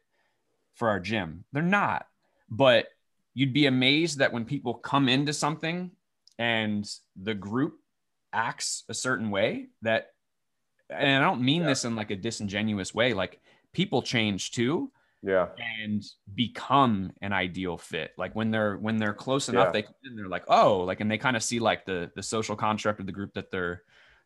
[0.76, 1.44] for our gym.
[1.52, 2.06] They're not
[2.50, 2.88] but
[3.32, 5.92] you'd be amazed that when people come into something
[6.40, 6.90] and
[7.22, 7.74] the group
[8.32, 10.08] acts a certain way that
[10.88, 11.68] and I don't mean Yeah.
[11.68, 13.40] this in like a disingenuous way like
[13.72, 14.90] people change too
[15.22, 15.48] Yeah.
[15.82, 16.02] and
[16.34, 19.72] become an ideal fit like when they're when they're close enough Yeah.
[19.72, 22.22] they come in, they're like oh like and they kind of see like the the
[22.22, 23.82] social construct of the group that they're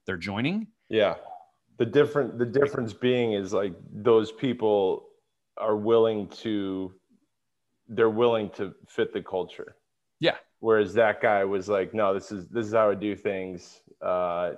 [0.06, 1.16] they're joining Yeah.
[1.78, 5.08] The different the difference being is like those people
[5.56, 6.94] are willing to
[7.88, 9.76] they're willing to fit the culture.
[10.64, 10.66] Yeah.
[10.66, 13.80] Whereas that guy was like, no, this is this is how I do things.
[14.00, 14.52] Uh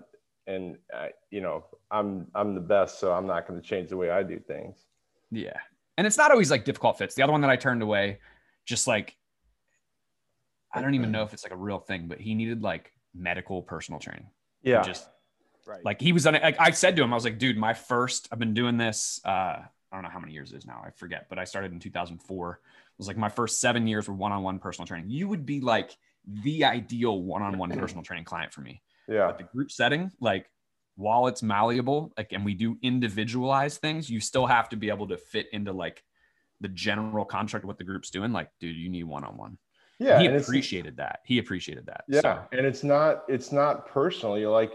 [0.47, 3.97] and I, you know, I'm I'm the best, so I'm not going to change the
[3.97, 4.79] way I do things.
[5.33, 5.59] Yeah.
[5.99, 7.15] And it's not always like difficult fits.
[7.17, 8.21] The other one that I turned away,
[8.65, 9.17] just like,
[10.73, 13.63] I don't even know if it's like a real thing, but he needed like medical
[13.63, 14.29] personal training.
[14.63, 14.83] Yeah.
[14.83, 15.09] Just
[15.67, 15.85] Right.
[15.85, 16.43] like he was on it.
[16.45, 19.21] Like I said to him, I was like, dude, my first, I've been doing this.
[19.25, 19.63] Uh,
[19.97, 20.83] I don't know how many years it is now.
[20.85, 22.51] I forget, but I started in 2004.
[22.51, 22.59] It
[22.99, 25.09] was like my first seven years were one-on-one personal training.
[25.09, 28.83] You would be like the ideal one-on-one personal training client for me.
[29.09, 29.27] yeah.
[29.27, 30.51] But the group setting, like
[30.97, 35.09] while it's malleable, like and we do individualize things, you still have to be able
[35.09, 36.05] to fit into like
[36.61, 38.33] the general contract of what the group's doing.
[38.33, 39.57] Like, dude, you need one-on-one.
[39.99, 40.21] Yeah.
[40.21, 41.21] he appreciated that.
[41.25, 42.05] He appreciated that.
[42.07, 44.75] Yeah, So, and it's not it's not personally like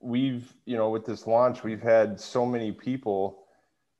[0.00, 3.44] we've you know with this launch we've had so many people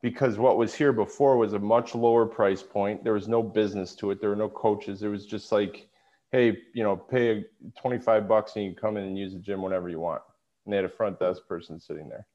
[0.03, 3.03] because what was here before was a much lower price point.
[3.03, 4.21] There was no business to it.
[4.21, 5.03] There were no coaches.
[5.03, 5.89] It was just like,
[6.31, 7.45] hey, you know, pay
[7.81, 10.23] 25 bucks and you can come in and use the gym whenever you want.
[10.65, 12.27] And they had a front desk person sitting there.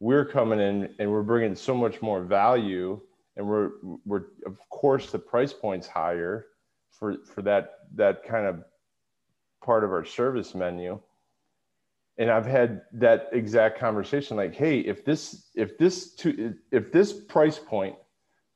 [0.00, 3.00] We're coming in and we're bringing so much more value,
[3.36, 3.70] and we're
[4.04, 6.46] we're of course the price point's higher
[6.90, 8.64] for for that that kind of
[9.64, 11.00] part of our service menu
[12.18, 17.12] and i've had that exact conversation like hey if this if this to if this
[17.12, 17.96] price point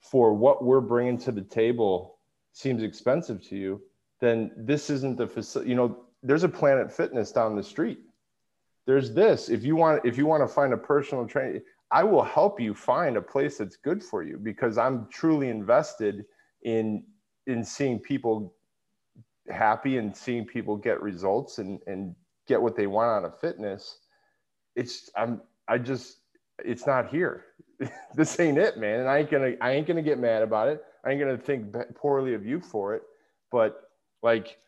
[0.01, 2.19] for what we're bringing to the table
[2.53, 3.81] seems expensive to you
[4.21, 8.01] then this isn't the facility you know there's a planet fitness down the street.
[8.87, 12.23] There's this if you want if you want to find a personal trainer i will
[12.23, 16.25] help you find a place that's good for you because i'm truly invested
[16.63, 17.05] in
[17.47, 18.55] in seeing people
[19.51, 22.15] happy and seeing people get results and and
[22.49, 23.99] get what they want out of fitness
[24.75, 26.19] it's i'm i just
[26.65, 27.45] it's not here.
[28.15, 29.01] This ain't it man.
[29.01, 30.83] And i ain't gonna i ain't gonna get mad about it.
[31.05, 33.03] I ain't gonna think poorly of you for it.
[33.53, 33.91] But
[34.23, 34.59] like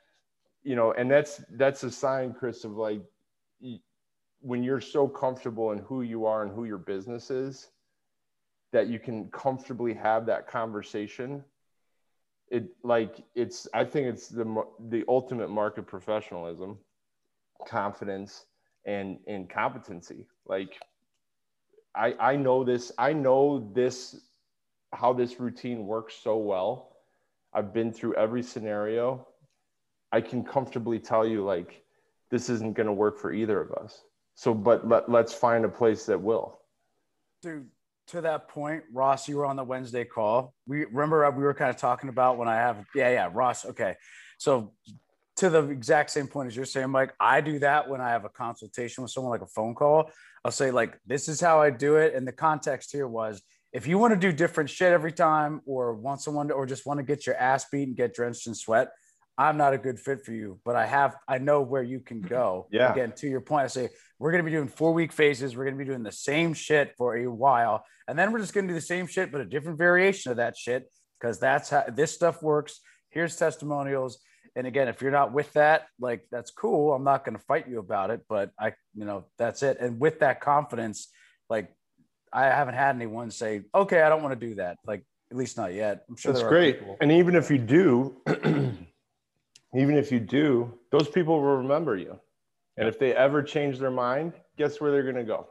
[0.63, 3.03] you know and that's that's a sign chris of like
[4.41, 7.69] when you're so comfortable in who you are and who your business is
[8.73, 11.45] that you can comfortably have that conversation.
[12.49, 16.79] It like it's i think it's the the ultimate mark of professionalism
[17.67, 18.47] confidence
[18.87, 20.81] and and competency like
[21.95, 24.21] i i know this i know this
[24.93, 26.97] how this routine works so well
[27.53, 29.27] i've been through every scenario
[30.13, 31.83] i can comfortably tell you like
[32.31, 34.03] this isn't going to work for either of us
[34.35, 36.61] so but let, let's find a place that will
[37.43, 37.69] Dude,
[38.09, 40.55] to that point, Ross, you were on the Wednesday call.
[40.67, 43.65] We remember uh, we were kind of talking about when I have, yeah, yeah, Ross.
[43.65, 43.97] Okay.
[44.39, 44.73] So,
[45.41, 48.25] to the exact same point as you're saying, Mike, I do that when I have
[48.25, 50.11] a consultation with someone like a phone call.
[50.45, 52.15] I'll say, like, this is how I do it.
[52.15, 55.95] And the context here was if you want to do different shit every time or
[55.95, 58.55] want someone to, or just want to get your ass beat and get drenched in
[58.55, 58.89] sweat,
[59.39, 62.21] I'm not a good fit for you, but I have, I know where you can
[62.21, 62.69] go.
[62.73, 62.93] Yeah.
[62.93, 63.89] Again, to your point, I say,
[64.19, 65.57] we're going to be doing four week phases.
[65.57, 67.85] We're going to be doing the same shit for a while.
[68.07, 70.37] And then we're just going to do the same shit, but a different variation of
[70.37, 72.81] that shit because that's how this stuff works.
[73.09, 74.19] Here's testimonials.
[74.57, 76.93] And again, if you're not with that, like that's cool.
[76.93, 79.79] I'm not going to fight you about it, but I, you know, that's it.
[79.81, 81.09] And with that confidence,
[81.49, 81.73] like
[82.33, 84.79] I haven't had anyone say, okay, I don't want to do that.
[84.87, 86.05] Like, at least not yet.
[86.09, 86.81] I'm sure That's great.
[86.81, 86.97] people.
[87.01, 88.17] And even if you do,
[89.75, 92.19] even if you do, those people will remember you.
[92.77, 95.47] And if they ever change their mind, guess where they're going to go?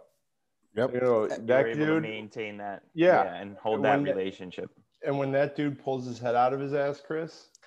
[0.76, 0.94] Yep.
[0.94, 2.84] You know, You're that able to dude, maintain that.
[2.94, 3.24] Yeah.
[3.36, 4.70] and hold And that when- relationship.
[5.06, 7.59] and when that dude pulls his head out of his ass, Chris, he-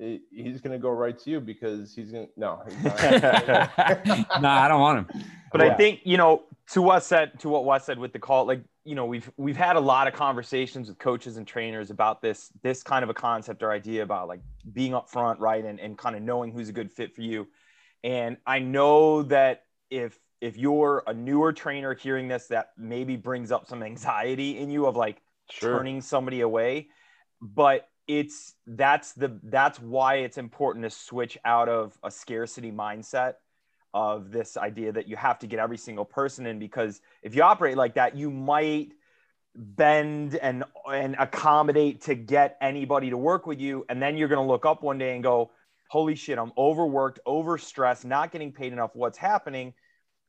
[0.00, 2.62] he's going to go right to you because he's going to, no.
[2.66, 4.42] he's not.
[4.42, 5.22] nah, I don't want him.
[5.52, 8.46] But I think you know to what said to what Wes said with the call,
[8.46, 12.22] like you know we've we've had a lot of conversations with coaches and trainers about
[12.22, 14.40] this this kind of a concept or idea about like
[14.72, 17.46] being upfront, right, and and kind of knowing who's a good fit for you.
[18.02, 23.52] And I know that if if you're a newer trainer hearing this, that maybe brings
[23.52, 25.20] up some anxiety in you of like
[25.52, 25.78] Sure.
[25.78, 26.90] turning somebody away
[27.40, 27.88] but
[28.18, 33.34] it's that's the that's why it's important to switch out of a scarcity mindset
[33.92, 37.42] of this idea that you have to get every single person in because if you
[37.42, 38.92] operate like that you might
[39.54, 43.84] bend and and accommodate to get anybody to work with you.
[43.88, 45.50] And then you're going to look up one day and go
[45.88, 48.90] holy shit i'm overworked overstressed not getting paid enough.
[48.94, 49.74] What's happening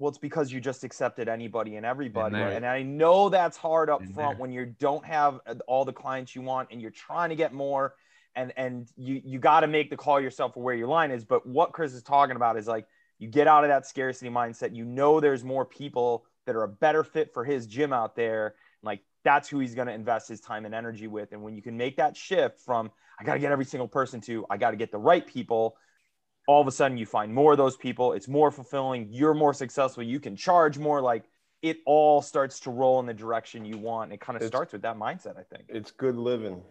[0.02, 2.50] well it's because you just accepted anybody and everybody there.
[2.50, 6.36] and i know that's hard up front when you don't have uh, all the clients
[6.36, 7.94] you want and you're trying to get more
[8.36, 11.24] and and you you got to make the call yourself for where your line is
[11.24, 12.88] but what chris is talking about is like
[13.20, 16.68] you get out of that scarcity mindset you know there's more people that are a
[16.68, 20.42] better fit for his gym out there like that's who he's going to invest his
[20.42, 22.90] time and energy with and when you can make that shift from
[23.20, 25.76] i got to get every single person to i got to get the right people
[26.52, 29.54] all of a sudden you find more of those people it's more fulfilling you're more
[29.54, 31.24] successful you can charge more like
[31.62, 34.74] it all starts to roll in the direction you want it kind of It's- starts
[34.74, 36.62] with that mindset i think It's good living.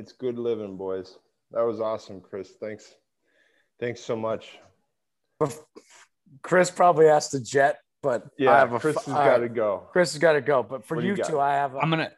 [0.00, 1.08] It's good living, boys.
[1.50, 2.48] That was awesome, Chris.
[2.64, 2.94] Thanks.
[3.80, 4.44] Thanks so much.
[6.42, 9.48] Chris probably asked the jet, but I Yeah, have a Chris has all got to
[9.48, 9.88] go.
[9.92, 10.62] Chris has got to go.
[10.62, 11.74] But for What you you, two, I have.
[11.74, 12.12] A, I'm gonna.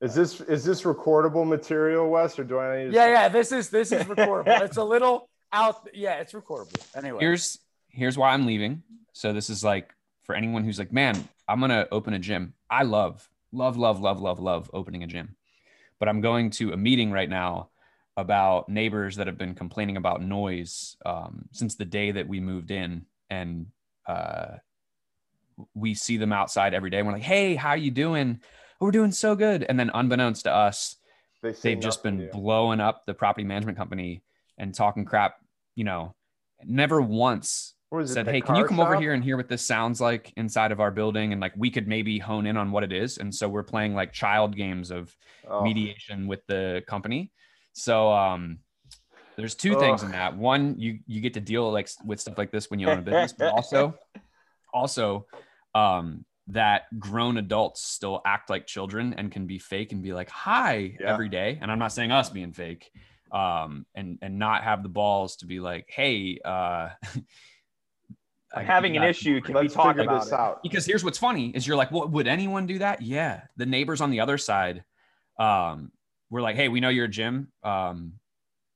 [0.00, 2.94] Is this is this recordable material, Wes, or do I need to?
[2.96, 3.28] yeah, yeah.
[3.28, 4.60] This is this is recordable.
[4.62, 5.88] it's a little out.
[5.94, 6.80] Yeah, it's recordable.
[6.96, 8.82] Anyway, Here's here's why I'm leaving.
[9.12, 12.54] So this is like for anyone who's like, man, I'm gonna open a gym.
[12.70, 15.36] I love, love, love, love, love, love opening a gym.
[15.98, 17.70] But I'm going to a meeting right now
[18.16, 22.70] about neighbors that have been complaining about noise um, since the day that we moved
[22.70, 23.66] in, and
[24.06, 24.56] uh,
[25.74, 26.98] we see them outside every day.
[26.98, 28.40] And we're like, hey, how you doing?
[28.80, 29.64] "Oh, we're doing so good.
[29.68, 30.96] And then unbeknownst to us,
[31.42, 34.22] they they've just been blowing up the property management company
[34.58, 35.36] and talking crap.
[35.74, 36.14] You know,
[36.64, 39.48] never once What is it, said, "Hey, can you come over here and hear what
[39.48, 42.70] this sounds like inside of our building?" And like we could maybe hone in on
[42.72, 43.18] what it is.
[43.18, 45.14] And so we're playing like child games of
[45.48, 47.32] Oh, mediation with the company.
[47.72, 48.58] So um,
[49.36, 50.36] there's two things in that.
[50.36, 53.02] One, you you get to deal like with stuff like this when you own a
[53.02, 53.94] business, but also
[54.74, 55.26] also
[55.74, 60.28] um, that grown adults still act like children and can be fake and be like
[60.30, 61.12] hi Yeah.
[61.12, 61.58] every day.
[61.60, 62.90] And I'm not saying us being fake.
[63.32, 66.90] Um, and and not have the balls to be like, hey, uh,
[68.54, 70.62] I'm having an issue can we talk about this it out.
[70.62, 73.02] because here's what's funny is you're like, well, would anyone do that?
[73.02, 73.42] Yeah.
[73.56, 74.84] The neighbors on the other side,
[75.38, 75.92] um,
[76.30, 77.52] we're like, hey, we know you're a gym.
[77.62, 78.14] Um,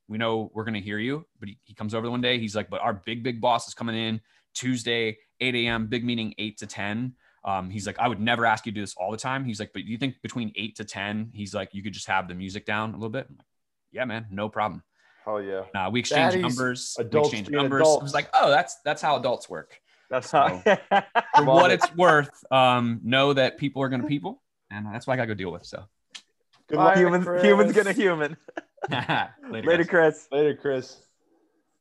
[0.08, 1.24] we know we're gonna hear you.
[1.40, 2.38] But he, he comes over one day.
[2.38, 4.20] He's like, but our big, big boss is coming in
[4.54, 7.14] Tuesday, 8 a.m., big meeting, 8 to 10.
[7.44, 9.44] Um, he's like, I would never ask you to do this all the time.
[9.44, 12.06] He's like, but do you think between 8 to 10, he's like, you could just
[12.06, 13.26] have the music down a little bit?
[13.28, 13.46] I'm like,
[13.92, 14.82] yeah, man, no problem.
[15.26, 15.64] Oh yeah.
[15.74, 16.96] Uh, we exchange Daddy's numbers.
[16.98, 17.80] We adults exchange numbers.
[17.80, 18.02] It adults.
[18.02, 19.80] was like, oh, that's that's how adults work
[20.12, 24.86] that's how for what it's worth, um, know that people are going to people, and
[24.86, 25.64] that's what I got to go deal with.
[25.64, 25.84] So,
[26.68, 26.84] Good Bye.
[26.84, 26.96] luck.
[26.98, 27.42] human Chris.
[27.42, 28.36] humans gonna human
[28.90, 30.98] later, later chris Later, Chris.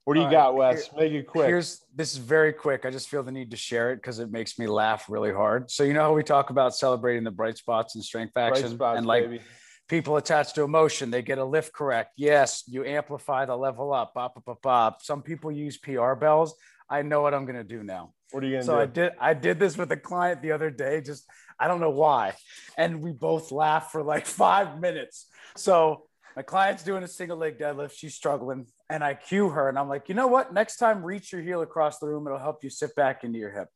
[0.05, 0.89] What do you All got, right, Wes?
[0.97, 1.45] Make it quick.
[1.47, 2.85] Here's this is very quick.
[2.85, 5.69] I just feel the need to share it because it makes me laugh really hard.
[5.69, 8.69] So you know how we talk about celebrating the bright spots and strength Bright action
[8.71, 9.41] spots, and like baby.
[9.91, 12.13] People attached to emotion, they get a lift correct.
[12.15, 14.13] Yes, you amplify the level up.
[14.13, 15.03] Bop, bop, bop, bop.
[15.03, 16.55] Some people use PR bells.
[16.89, 18.13] I know what I'm gonna do now.
[18.31, 20.71] What are you gonna So I did I did this with a client the other
[20.71, 21.01] day.
[21.01, 21.25] Just
[21.59, 22.33] I don't know why,
[22.77, 25.27] and we both laughed for like five minutes.
[25.57, 26.05] So
[26.37, 27.91] my client's doing a single leg deadlift.
[27.93, 30.53] She's struggling, and I cue her, and I'm like, you know what?
[30.53, 32.25] Next time, reach your heel across the room.
[32.25, 33.67] It'll help you sit back into your hip.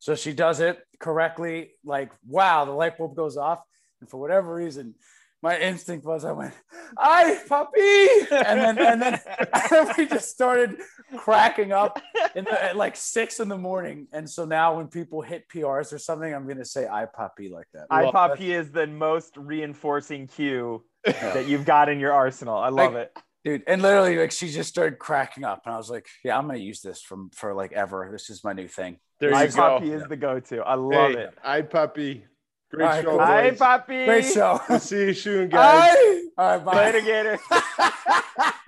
[0.00, 1.74] So she does it correctly.
[1.84, 3.60] Like wow, the light bulb goes off,
[4.00, 4.96] and for whatever reason.
[5.44, 6.54] My instinct was I went,
[6.96, 9.20] "Ay, puppy," and then and then,
[9.52, 10.78] and then we just started
[11.18, 12.00] cracking up
[12.34, 14.08] in the, at like six in the morning.
[14.14, 17.50] And so now when people hit PRs or something, I'm going to say I puppy
[17.50, 17.88] like that.
[17.90, 22.56] I puppy" is the most reinforcing cue that you've got in your arsenal.
[22.56, 23.14] I love it.
[23.44, 25.64] Dude, and literally like she just started cracking up.
[25.66, 28.08] And I was like, yeah, I'm going to use this from for like ever.
[28.10, 28.96] This is my new thing.
[29.20, 29.56] There I you go.
[29.56, 30.62] pop P is the go-to.
[30.62, 31.34] I love Hey, it.
[31.44, 32.24] I puppy.
[32.70, 33.18] Great right, show.
[33.18, 33.58] Hi, boys.
[33.58, 34.04] Poppy.
[34.04, 34.60] Great show.
[34.78, 35.94] See you soon, guys.
[35.94, 36.24] Aye.
[36.36, 36.92] All right, bye.
[36.92, 37.38] Later, Gator.